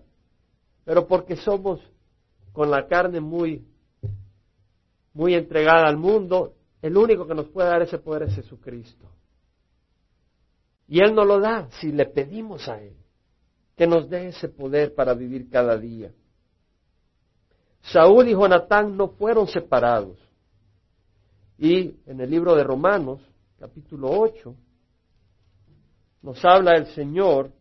[0.85, 1.81] pero porque somos
[2.53, 3.66] con la carne muy,
[5.12, 9.07] muy entregada al mundo, el único que nos puede dar ese poder es Jesucristo.
[10.88, 12.96] Y Él nos lo da si le pedimos a Él
[13.77, 16.12] que nos dé ese poder para vivir cada día.
[17.81, 20.18] Saúl y Jonatán no fueron separados.
[21.61, 23.20] Y en el libro de Romanos,
[23.59, 24.57] capítulo 8,
[26.22, 27.53] nos habla el Señor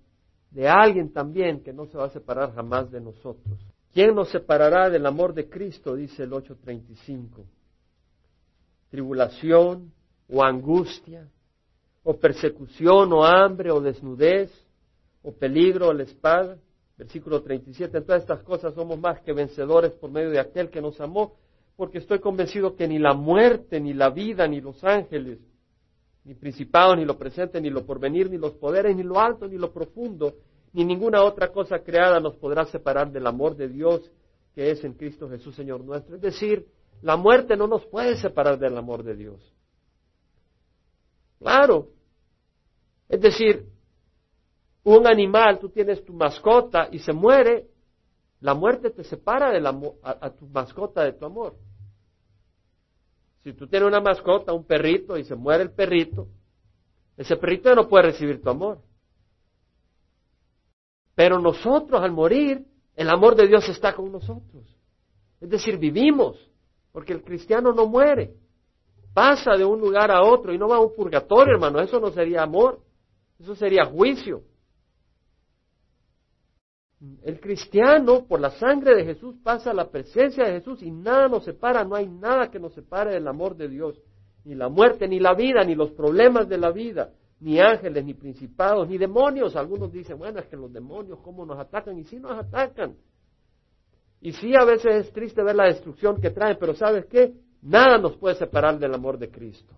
[0.51, 3.59] de alguien también que no se va a separar jamás de nosotros.
[3.93, 5.97] ¿Quién nos separará del amor de Cristo?
[5.97, 7.43] Dice el 8.35.
[8.89, 9.91] Tribulación
[10.29, 11.27] o angustia,
[12.01, 14.49] o persecución o hambre o desnudez,
[15.23, 16.57] o peligro o la espada.
[16.97, 17.97] Versículo 37.
[17.97, 21.35] En todas estas cosas somos más que vencedores por medio de aquel que nos amó
[21.79, 25.39] porque estoy convencido que ni la muerte, ni la vida, ni los ángeles,
[26.25, 29.57] ni principados, ni lo presente, ni lo porvenir, ni los poderes, ni lo alto, ni
[29.57, 30.33] lo profundo,
[30.73, 34.11] ni ninguna otra cosa creada nos podrá separar del amor de Dios
[34.53, 36.17] que es en Cristo Jesús, Señor nuestro.
[36.17, 36.67] Es decir,
[37.01, 39.55] la muerte no nos puede separar del amor de Dios.
[41.39, 41.87] Claro.
[43.07, 43.69] Es decir,
[44.83, 47.67] un animal, tú tienes tu mascota y se muere,
[48.41, 51.55] la muerte te separa amor, a, tu mascota de tu amor.
[53.43, 56.27] Si tú tienes una mascota, un perrito, y se muere el perrito,
[57.17, 58.79] ese perrito no puede recibir tu amor.
[61.15, 62.65] Pero nosotros al morir,
[62.95, 64.63] el amor de Dios está con nosotros.
[65.41, 66.37] Es decir, vivimos,
[66.91, 68.33] porque el cristiano no muere.
[69.13, 71.81] Pasa de un lugar a otro y no va a un purgatorio, hermano.
[71.81, 72.81] Eso no sería amor,
[73.39, 74.43] eso sería juicio.
[77.23, 81.29] El cristiano, por la sangre de Jesús, pasa a la presencia de Jesús y nada
[81.29, 84.01] nos separa, no hay nada que nos separe del amor de Dios.
[84.43, 88.13] Ni la muerte, ni la vida, ni los problemas de la vida, ni ángeles, ni
[88.13, 89.55] principados, ni demonios.
[89.55, 91.97] Algunos dicen, bueno, es que los demonios, ¿cómo nos atacan?
[91.97, 92.95] Y sí nos atacan.
[94.21, 97.33] Y sí, a veces es triste ver la destrucción que traen, pero ¿sabes qué?
[97.61, 99.73] Nada nos puede separar del amor de Cristo.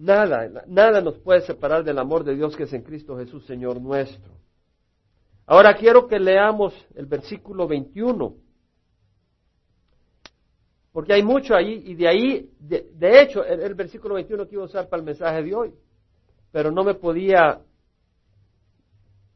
[0.00, 3.78] Nada, nada nos puede separar del amor de Dios que es en Cristo Jesús, Señor
[3.82, 4.32] nuestro.
[5.44, 8.34] Ahora quiero que leamos el versículo 21,
[10.90, 14.66] porque hay mucho ahí, y de ahí, de, hecho, el, versículo 21 que iba a
[14.66, 15.74] usar para el mensaje de hoy,
[16.50, 17.60] pero no me podía,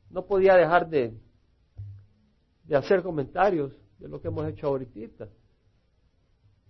[0.09, 1.12] no podía dejar de,
[2.62, 5.29] de hacer comentarios de lo que hemos hecho ahorita.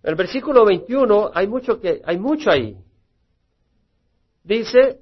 [0.03, 2.77] El versículo 21, hay mucho que, hay mucho ahí.
[4.45, 5.01] Dice,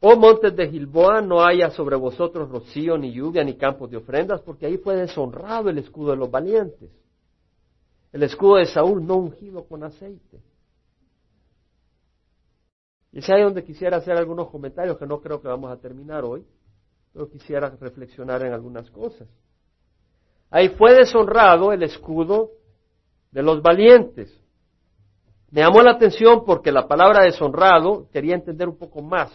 [0.00, 4.40] oh montes de Gilboa, no haya sobre vosotros rocío, ni lluvia, ni campos de ofrendas,
[4.40, 6.90] porque ahí fue deshonrado el escudo de los valientes.
[8.10, 10.40] El escudo de Saúl no ungido con aceite.
[13.12, 16.24] Y es ahí donde quisiera hacer algunos comentarios que no creo que vamos a terminar
[16.24, 16.46] hoy,
[17.12, 19.28] pero quisiera reflexionar en algunas cosas.
[20.50, 22.52] Ahí fue deshonrado el escudo
[23.30, 24.34] de los valientes.
[25.50, 29.32] Me llamó la atención porque la palabra deshonrado quería entender un poco más.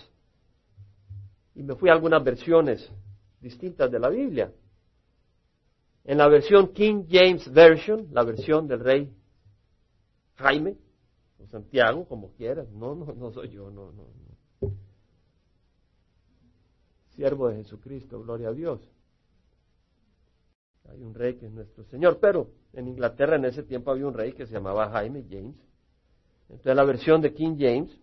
[1.55, 2.87] Y me fui a algunas versiones
[3.39, 4.51] distintas de la Biblia.
[6.03, 9.13] En la versión King James Version, la versión del rey
[10.35, 10.77] Jaime,
[11.39, 14.73] o Santiago, como quieras, no, no, no soy yo, no, no, no.
[17.09, 18.81] Siervo de Jesucristo, gloria a Dios.
[20.89, 24.13] Hay un rey que es nuestro Señor, pero en Inglaterra en ese tiempo había un
[24.13, 25.55] rey que se llamaba Jaime James
[26.53, 27.99] entonces la versión de King James,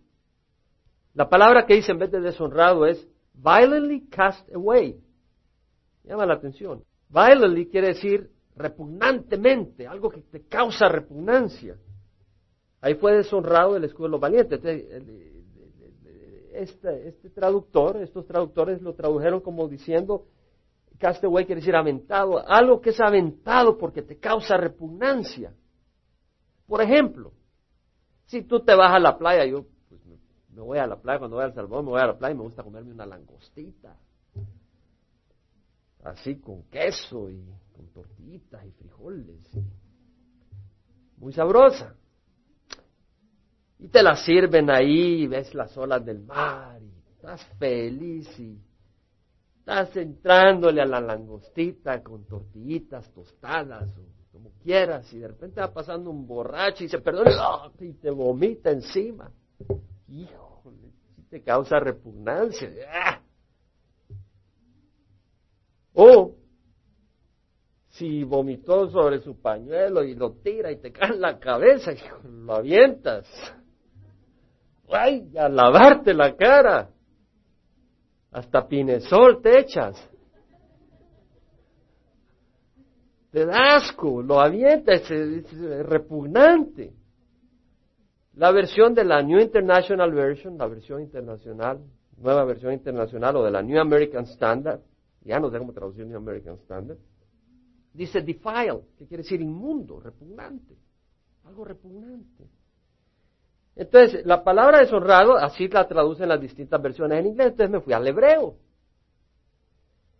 [1.14, 5.00] la palabra que dice en vez de deshonrado es violently cast away.
[6.04, 6.84] Llama la atención.
[7.08, 11.76] Violently quiere decir repugnantemente, algo que te causa repugnancia.
[12.80, 14.60] Ahí fue deshonrado el escudo de los valientes.
[16.52, 20.26] Este, este, traductor, estos traductores lo tradujeron como diciendo,
[20.98, 25.54] cast away quiere decir aventado, algo que es aventado porque te causa repugnancia.
[26.66, 27.32] Por ejemplo,
[28.30, 30.00] si tú te vas a la playa, yo pues,
[30.50, 32.36] me voy a la playa, cuando voy al Salvador me voy a la playa y
[32.36, 33.96] me gusta comerme una langostita.
[36.04, 39.50] Así con queso y con tortitas y frijoles.
[41.16, 41.96] Muy sabrosa.
[43.80, 48.60] Y te la sirven ahí, ves las olas del mar y estás feliz y
[49.58, 53.90] estás entrándole a la langostita con tortillitas tostadas
[54.32, 57.30] como quieras, y de repente va pasando un borracho y se perdona
[57.80, 59.30] y te vomita encima.
[60.08, 60.92] Híjole,
[61.28, 62.68] te causa repugnancia.
[62.88, 63.20] ¡Ah!
[65.94, 66.36] O
[67.88, 71.98] si vomitó sobre su pañuelo y lo tira y te cae en la cabeza y
[72.24, 73.26] lo avientas.
[74.88, 75.36] ¡Ay!
[75.36, 76.90] A lavarte la cara.
[78.30, 79.96] Hasta pinesol te echas.
[83.30, 85.08] Te da asco, lo avienta, es,
[85.86, 86.92] repugnante.
[88.34, 91.80] La versión de la New International Version, la versión internacional,
[92.16, 94.80] nueva versión internacional o de la New American Standard,
[95.22, 96.98] ya no sé cómo traducir New American Standard,
[97.92, 100.76] dice defile, que quiere decir inmundo, repugnante,
[101.44, 102.48] algo repugnante.
[103.76, 107.92] Entonces, la palabra deshonrado, así la traducen las distintas versiones en inglés, entonces me fui
[107.92, 108.56] al hebreo.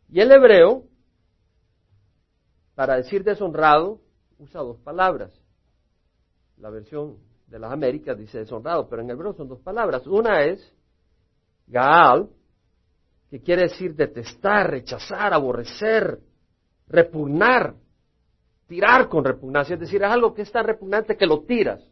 [0.08, 0.84] Y el hebreo
[2.80, 4.00] para decir deshonrado,
[4.38, 5.38] usa dos palabras.
[6.56, 10.06] La versión de las Américas dice deshonrado, pero en hebreo son dos palabras.
[10.06, 10.74] Una es
[11.66, 12.30] Gaal,
[13.28, 16.20] que quiere decir detestar, rechazar, aborrecer,
[16.88, 17.74] repugnar,
[18.66, 19.74] tirar con repugnancia.
[19.74, 21.86] Es decir, es algo que es tan repugnante que lo tiras.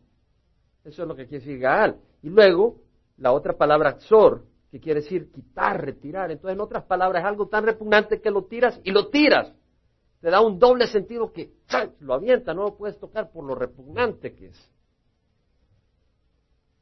[0.86, 1.99] Eso es lo que quiere decir Gaal.
[2.22, 2.80] Y luego,
[3.18, 6.30] la otra palabra Xor, que quiere decir quitar, retirar.
[6.30, 9.53] Entonces, en otras palabras, es algo tan repugnante que lo tiras y lo tiras.
[10.20, 11.52] Te da un doble sentido que
[12.00, 14.70] lo avienta, no lo puedes tocar por lo repugnante que es.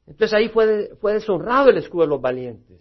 [0.06, 2.80] Entonces ahí fue, fue deshonrado el escudo de los valientes.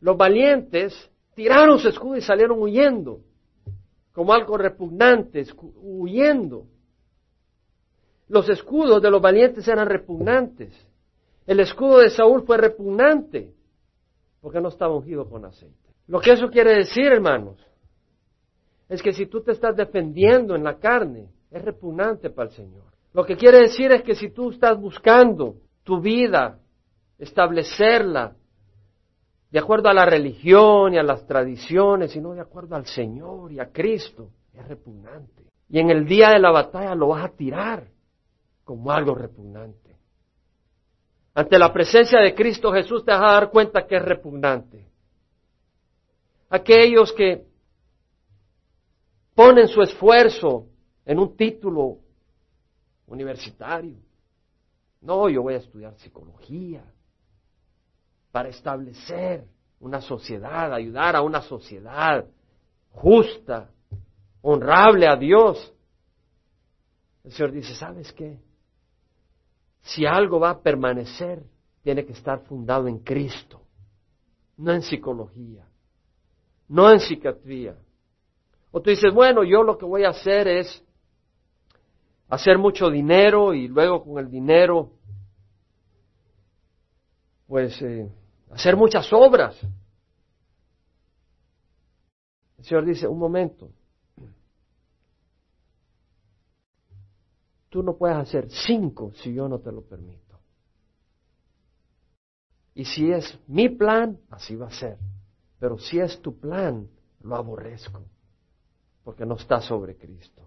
[0.00, 3.20] Los valientes tiraron su escudo y salieron huyendo,
[4.12, 5.46] como algo repugnante,
[5.80, 6.66] huyendo.
[8.28, 10.74] Los escudos de los valientes eran repugnantes.
[11.46, 13.54] El escudo de Saúl fue repugnante,
[14.40, 15.76] porque no estaba ungido con aceite.
[16.06, 17.58] Lo que eso quiere decir, hermanos,
[18.90, 22.82] es que si tú te estás defendiendo en la carne, es repugnante para el Señor.
[23.12, 26.58] Lo que quiere decir es que si tú estás buscando tu vida,
[27.16, 28.34] establecerla
[29.50, 33.60] de acuerdo a la religión y a las tradiciones, sino de acuerdo al Señor y
[33.60, 35.44] a Cristo, es repugnante.
[35.68, 37.86] Y en el día de la batalla lo vas a tirar
[38.64, 39.96] como algo repugnante.
[41.34, 44.88] Ante la presencia de Cristo Jesús te vas a dar cuenta que es repugnante.
[46.48, 47.49] Aquellos que
[49.34, 50.66] ponen su esfuerzo
[51.04, 51.98] en un título
[53.06, 53.96] universitario.
[55.00, 56.84] No, yo voy a estudiar psicología
[58.30, 59.44] para establecer
[59.80, 62.26] una sociedad, ayudar a una sociedad
[62.92, 63.70] justa,
[64.42, 65.72] honrable a Dios.
[67.24, 68.38] El Señor dice, ¿sabes qué?
[69.82, 71.42] Si algo va a permanecer,
[71.82, 73.62] tiene que estar fundado en Cristo,
[74.58, 75.66] no en psicología,
[76.68, 77.76] no en psiquiatría.
[78.70, 80.84] O tú dices, bueno, yo lo que voy a hacer es
[82.28, 84.92] hacer mucho dinero y luego con el dinero,
[87.46, 88.08] pues, eh,
[88.50, 89.56] hacer muchas obras.
[92.58, 93.70] El Señor dice, un momento,
[97.70, 100.38] tú no puedes hacer cinco si yo no te lo permito.
[102.74, 104.96] Y si es mi plan, así va a ser.
[105.58, 106.88] Pero si es tu plan,
[107.22, 108.02] lo aborrezco,
[109.10, 110.40] porque no está sobre Cristo.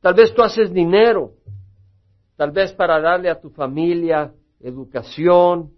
[0.00, 1.32] Tal vez tú haces dinero,
[2.36, 5.72] tal vez para darle a tu familia educación,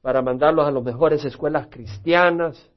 [0.00, 2.70] para mandarlos a las mejores escuelas cristianas.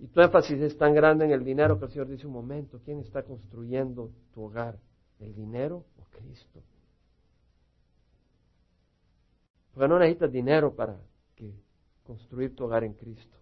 [0.00, 2.80] Y tu énfasis es tan grande en el dinero que el Señor dice un momento,
[2.84, 4.80] ¿quién está construyendo tu hogar?
[5.20, 6.60] ¿El dinero o Cristo?
[9.72, 10.98] Porque no necesitas dinero para
[11.36, 11.54] que
[12.02, 13.41] construir tu hogar en Cristo.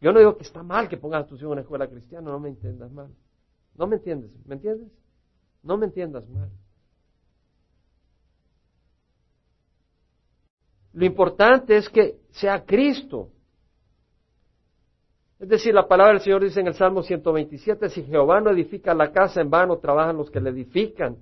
[0.00, 2.30] Yo no digo que está mal que pongas a tus hijos en una escuela cristiana,
[2.30, 3.10] no me entiendas mal.
[3.74, 4.88] No me entiendes, ¿me entiendes?
[5.62, 6.50] No me entiendas mal.
[10.92, 13.30] Lo importante es que sea Cristo.
[15.38, 18.94] Es decir, la palabra del Señor dice en el Salmo 127, si Jehová no edifica
[18.94, 21.16] la casa, en vano trabajan los que la edifican.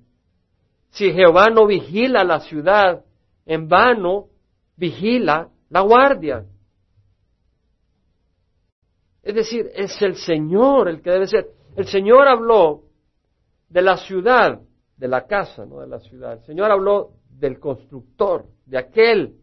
[0.90, 3.04] Si Jehová no vigila la ciudad,
[3.44, 4.28] en vano
[4.76, 6.46] vigila la guardia.
[9.26, 11.50] Es decir, es el Señor el que debe ser.
[11.74, 12.84] El Señor habló
[13.68, 14.60] de la ciudad,
[14.96, 16.34] de la casa, no de la ciudad.
[16.34, 19.34] El Señor habló del constructor, de aquel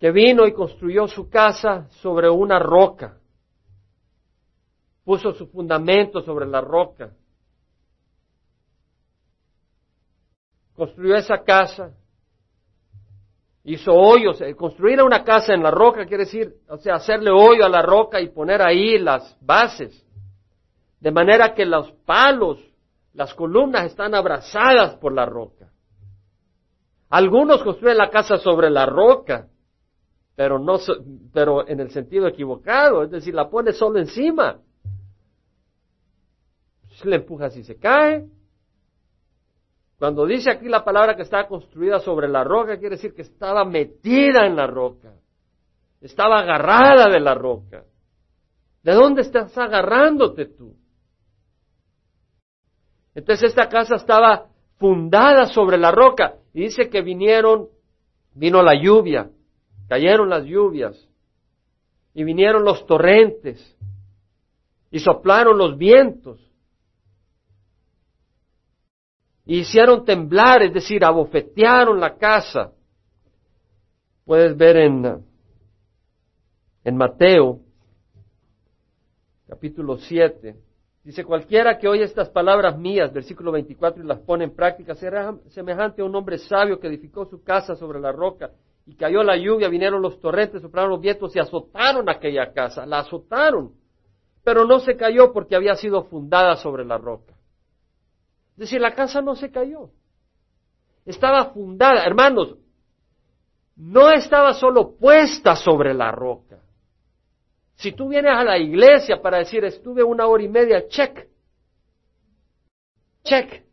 [0.00, 3.16] que vino y construyó su casa sobre una roca.
[5.04, 7.14] Puso su fundamento sobre la roca.
[10.74, 11.96] Construyó esa casa.
[13.64, 14.42] Hizo hoyos.
[14.56, 18.20] Construir una casa en la roca quiere decir, o sea, hacerle hoyo a la roca
[18.20, 20.04] y poner ahí las bases
[21.04, 22.58] de manera que los palos,
[23.12, 25.70] las columnas están abrazadas por la roca.
[27.10, 29.48] Algunos construyen la casa sobre la roca,
[30.34, 30.78] pero no,
[31.30, 34.58] pero en el sentido equivocado, es decir, la pone solo encima.
[37.04, 38.26] Le empuja si se cae.
[40.04, 43.64] Cuando dice aquí la palabra que estaba construida sobre la roca, quiere decir que estaba
[43.64, 45.14] metida en la roca,
[45.98, 47.84] estaba agarrada de la roca.
[48.82, 50.76] ¿De dónde estás agarrándote tú?
[53.14, 56.34] Entonces esta casa estaba fundada sobre la roca.
[56.52, 57.70] Y dice que vinieron,
[58.34, 59.30] vino la lluvia,
[59.88, 61.08] cayeron las lluvias.
[62.12, 63.74] Y vinieron los torrentes.
[64.90, 66.43] Y soplaron los vientos
[69.44, 72.72] y hicieron temblar, es decir, abofetearon la casa.
[74.24, 75.24] Puedes ver en,
[76.84, 77.60] en Mateo,
[79.46, 80.56] capítulo 7,
[81.04, 85.34] Dice, cualquiera que oye estas palabras mías, versículo 24, y las pone en práctica, será
[85.48, 88.52] semejante a un hombre sabio que edificó su casa sobre la roca,
[88.86, 93.00] y cayó la lluvia, vinieron los torrentes, soplaron los vientos y azotaron aquella casa, la
[93.00, 93.72] azotaron.
[94.42, 97.33] pero no se cayó porque había sido fundada sobre la roca.
[98.54, 99.90] Es decir, la casa no se cayó.
[101.04, 102.56] Estaba fundada, hermanos,
[103.76, 106.60] no estaba solo puesta sobre la roca.
[107.74, 111.28] Si tú vienes a la iglesia para decir, estuve una hora y media, check,
[113.24, 113.64] check,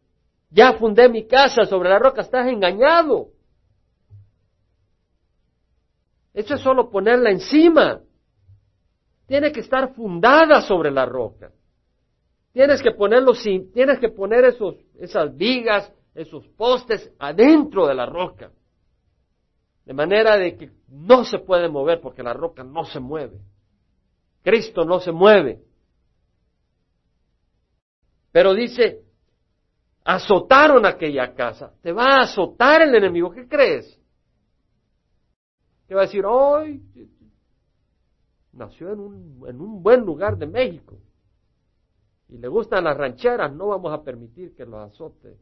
[0.49, 3.29] ya fundé mi casa sobre la roca, estás engañado.
[6.33, 8.01] Eso es solo ponerla encima.
[9.27, 11.51] Tiene que estar fundada sobre la roca.
[12.53, 13.33] Tienes que ponerlo
[13.73, 18.51] tienes que poner esos, esas vigas, esos postes adentro de la roca.
[19.85, 23.39] De manera de que no se puede mover porque la roca no se mueve.
[24.43, 25.61] Cristo no se mueve.
[28.31, 29.01] Pero dice,
[30.03, 31.73] azotaron aquella casa.
[31.81, 33.31] Te va a azotar el enemigo.
[33.31, 33.97] ¿Qué crees?
[35.87, 36.81] Te va a decir, hoy
[38.53, 40.97] nació en un, en un buen lugar de México
[42.31, 45.35] y le gustan las rancheras, no vamos a permitir que lo azote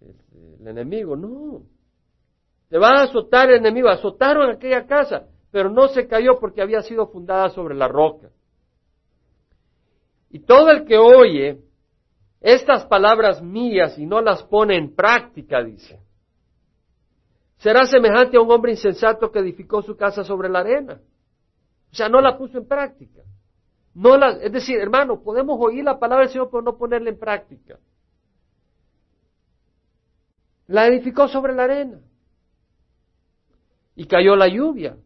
[0.00, 1.14] el, enemigo.
[1.14, 1.62] No.
[2.68, 3.88] Te va a azotar el enemigo.
[3.88, 8.30] Azotaron aquella casa, pero no se cayó porque había sido fundada sobre la roca.
[10.30, 11.62] Y todo el que oye
[12.40, 16.00] estas palabras mías y no las pone en práctica, dice,
[17.58, 21.00] será semejante a un hombre insensato que edificó su casa sobre la arena.
[21.92, 23.22] O sea, no la puso en práctica.
[23.94, 27.18] No la, es decir, hermano, podemos oír la palabra del Señor, pero no ponerla en
[27.18, 27.78] práctica.
[30.66, 32.00] La edificó sobre la arena.
[33.96, 34.96] Y cayó la lluvia.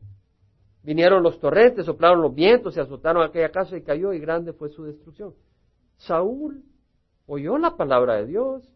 [0.82, 4.68] Vinieron los torrentes, soplaron los vientos, se azotaron aquella casa y cayó y grande fue
[4.68, 5.34] su destrucción.
[5.96, 6.64] Saúl
[7.26, 8.68] oyó la palabra de Dios,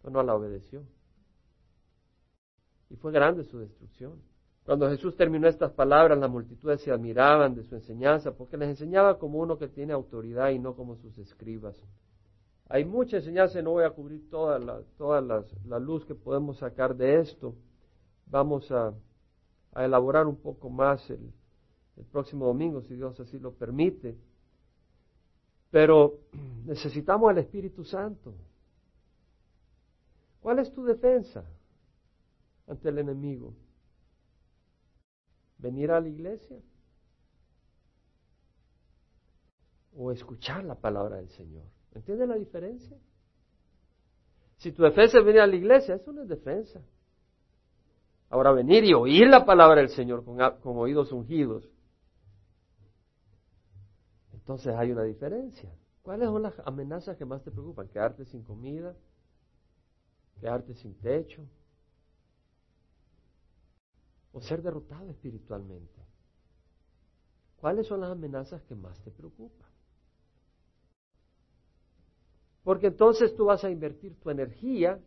[0.00, 0.82] pero no la obedeció.
[2.88, 4.22] Y fue grande su destrucción.
[4.64, 9.18] Cuando Jesús terminó estas palabras, las multitudes se admiraban de su enseñanza, porque les enseñaba
[9.18, 11.76] como uno que tiene autoridad y no como sus escribas.
[12.68, 16.94] Hay mucha enseñanza no voy a cubrir toda la, toda la luz que podemos sacar
[16.94, 17.54] de esto.
[18.26, 18.94] Vamos a,
[19.72, 21.32] a elaborar un poco más el,
[21.96, 24.16] el próximo domingo, si Dios así lo permite.
[25.70, 26.20] Pero
[26.64, 28.34] necesitamos al Espíritu Santo.
[30.40, 31.44] ¿Cuál es tu defensa
[32.66, 33.52] ante el enemigo?
[35.60, 36.58] ¿Venir a la iglesia?
[39.96, 41.64] ¿O escuchar la palabra del Señor?
[41.94, 42.96] ¿Entiendes la diferencia?
[44.56, 46.80] Si tu defensa es venir a la iglesia, eso no es defensa.
[48.30, 51.68] Ahora venir y oír la palabra del Señor con, con oídos ungidos.
[54.32, 55.70] Entonces hay una diferencia.
[56.02, 57.88] ¿Cuáles son las amenazas que más te preocupan?
[57.88, 58.94] ¿Quedarte sin comida?
[60.40, 61.44] ¿Quedarte sin techo?
[64.32, 66.00] ¿O ser derrotado espiritualmente?
[67.56, 69.68] ¿Cuáles son las amenazas que más te preocupan?
[72.62, 75.00] Porque entonces tú vas a invertir tu energía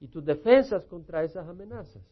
[0.00, 2.02] y tus defensas contra esas amenazas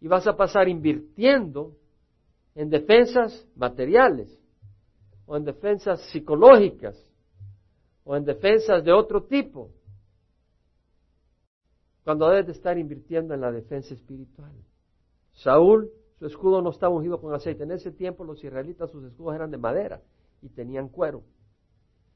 [0.00, 1.76] y vas a pasar invirtiendo
[2.54, 4.38] en defensas materiales
[5.26, 6.94] o en defensas psicológicas
[8.04, 9.70] o en defensas de otro tipo,
[12.04, 14.52] cuando debes de estar invirtiendo en la defensa espiritual.
[15.32, 17.64] Saúl, su escudo no estaba ungido con aceite.
[17.64, 20.02] En ese tiempo los israelitas, sus escudos eran de madera
[20.42, 21.22] y tenían cuero.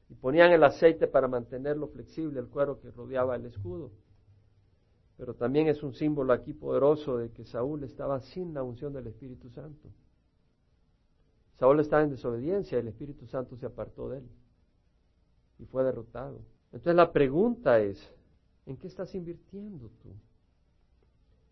[0.09, 3.91] Y ponían el aceite para mantenerlo flexible, el cuero que rodeaba el escudo
[5.19, 9.07] pero también es un símbolo aquí poderoso de que Saúl estaba sin la unción del
[9.07, 9.89] Espíritu Santo.
[11.59, 14.29] Saúl estaba en desobediencia y el Espíritu Santo se apartó de él
[15.59, 16.39] y fue derrotado.
[16.71, 18.15] Entonces la pregunta es,
[18.69, 20.13] ¿en qué estás invirtiendo tú?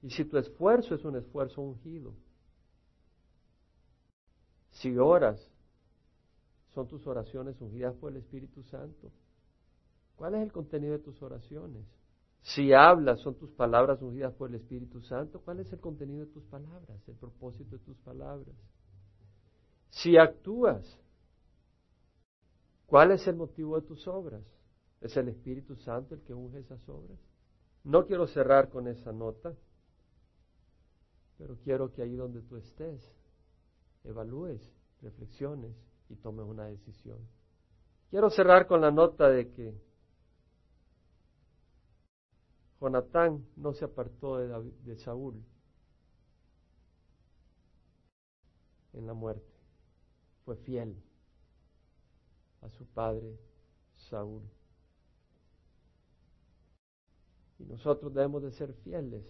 [0.03, 2.13] Y si tu esfuerzo es un esfuerzo ungido,
[4.70, 5.51] si oras,
[6.76, 9.11] son tus oraciones ungidas por el Espíritu Santo.
[10.15, 11.84] ¿Cuál es el contenido de tus oraciones?
[12.41, 15.41] Si hablas, son tus palabras ungidas por el Espíritu Santo.
[15.41, 17.01] ¿Cuál es el contenido de tus palabras?
[17.07, 18.55] El propósito de tus palabras.
[19.89, 20.99] Si actúas,
[22.86, 24.43] ¿cuál es el motivo de tus obras?
[25.02, 27.20] ¿Es el Espíritu Santo el que unge esas obras?
[27.84, 29.56] No quiero cerrar con esa nota,
[31.38, 33.14] pero quiero que ahí donde tú estés,
[34.04, 34.62] evalúes,
[35.02, 35.76] reflexiones
[36.10, 37.20] y tomes una decisión.
[38.10, 39.80] Quiero cerrar con la nota de que
[42.80, 45.43] Jonatán no se apartó de, de Saúl
[48.93, 49.54] en la muerte.
[50.45, 50.95] Fue fiel
[52.62, 53.38] a su padre
[54.10, 54.43] Saúl.
[57.60, 59.26] Y nosotros debemos de ser fieles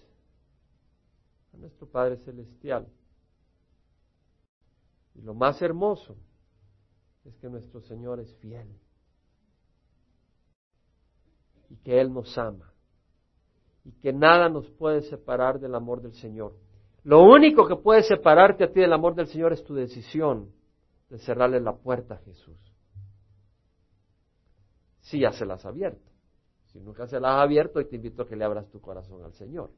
[1.53, 2.87] a nuestro Padre Celestial.
[5.15, 6.15] Y lo más hermoso
[7.25, 8.67] es que nuestro Señor es fiel
[11.69, 12.71] y que Él nos ama
[13.83, 16.53] y que nada nos puede separar del amor del Señor.
[17.03, 20.51] Lo único que puede separarte a ti del amor del Señor es tu decisión
[21.09, 22.59] de cerrarle la puerta a Jesús.
[24.99, 26.06] Si ya se las has abierto.
[26.77, 29.33] Si nunca se las has abierto, te invito a que le abras tu corazón al
[29.33, 29.71] Señor.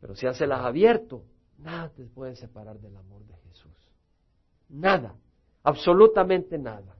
[0.00, 1.24] Pero si ya se las abierto,
[1.58, 3.72] nada te puede separar del amor de Jesús.
[4.68, 5.16] Nada,
[5.64, 6.94] absolutamente nada.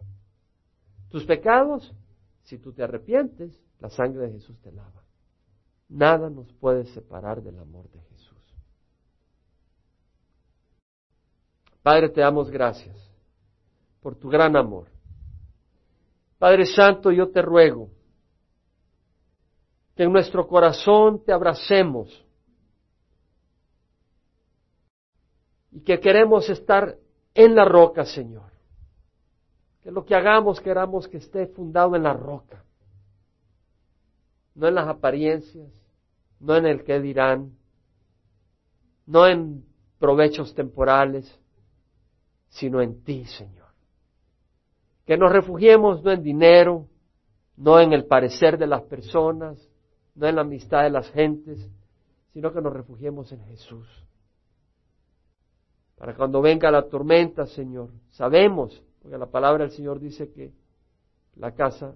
[1.08, 1.94] Tus pecados,
[2.42, 5.04] si tú te arrepientes, la sangre de Jesús te lava.
[5.88, 8.56] Nada nos puede separar del amor de Jesús.
[11.80, 12.96] Padre, te damos gracias
[14.00, 14.95] por tu gran amor.
[16.38, 17.90] Padre Santo, yo te ruego
[19.94, 22.24] que en nuestro corazón te abracemos
[25.70, 26.96] y que queremos estar
[27.34, 28.50] en la roca, Señor.
[29.82, 32.62] Que lo que hagamos queramos que esté fundado en la roca,
[34.54, 35.70] no en las apariencias,
[36.40, 37.56] no en el que dirán,
[39.06, 39.64] no en
[39.98, 41.40] provechos temporales,
[42.48, 43.65] sino en ti, Señor.
[45.06, 46.86] Que nos refugiemos no en dinero,
[47.56, 49.70] no en el parecer de las personas,
[50.14, 51.70] no en la amistad de las gentes,
[52.32, 53.86] sino que nos refugiemos en Jesús.
[55.96, 60.52] Para cuando venga la tormenta, Señor, sabemos, porque la palabra del Señor dice que
[61.36, 61.94] la casa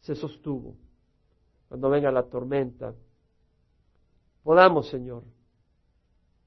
[0.00, 0.74] se sostuvo.
[1.68, 2.94] Cuando venga la tormenta,
[4.42, 5.22] podamos, Señor,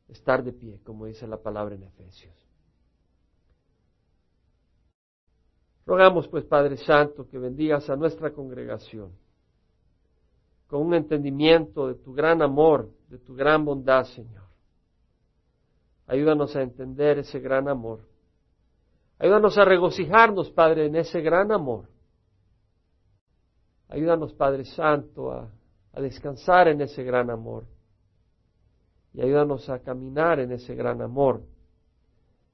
[0.08, 2.47] estar de pie, como dice la palabra en Efesios.
[5.88, 9.10] Rogamos pues, Padre Santo, que bendigas a nuestra congregación
[10.68, 14.44] con un entendimiento de tu gran amor, de tu gran bondad, Señor.
[16.06, 18.02] Ayúdanos a entender ese gran amor.
[19.18, 21.86] Ayúdanos a regocijarnos, Padre, en ese gran amor.
[23.88, 25.50] Ayúdanos, Padre Santo, a,
[25.94, 27.64] a descansar en ese gran amor.
[29.14, 31.44] Y ayúdanos a caminar en ese gran amor.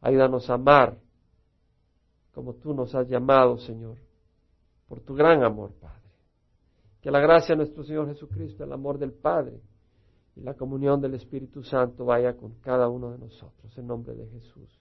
[0.01, 1.03] Ayúdanos a amar
[2.34, 3.97] como tú nos has llamado, Señor,
[4.88, 6.01] por tu gran amor, Padre.
[7.01, 9.61] Que la gracia de nuestro Señor Jesucristo, el amor del Padre
[10.36, 14.27] y la comunión del Espíritu Santo vaya con cada uno de nosotros, en nombre de
[14.27, 14.79] Jesús.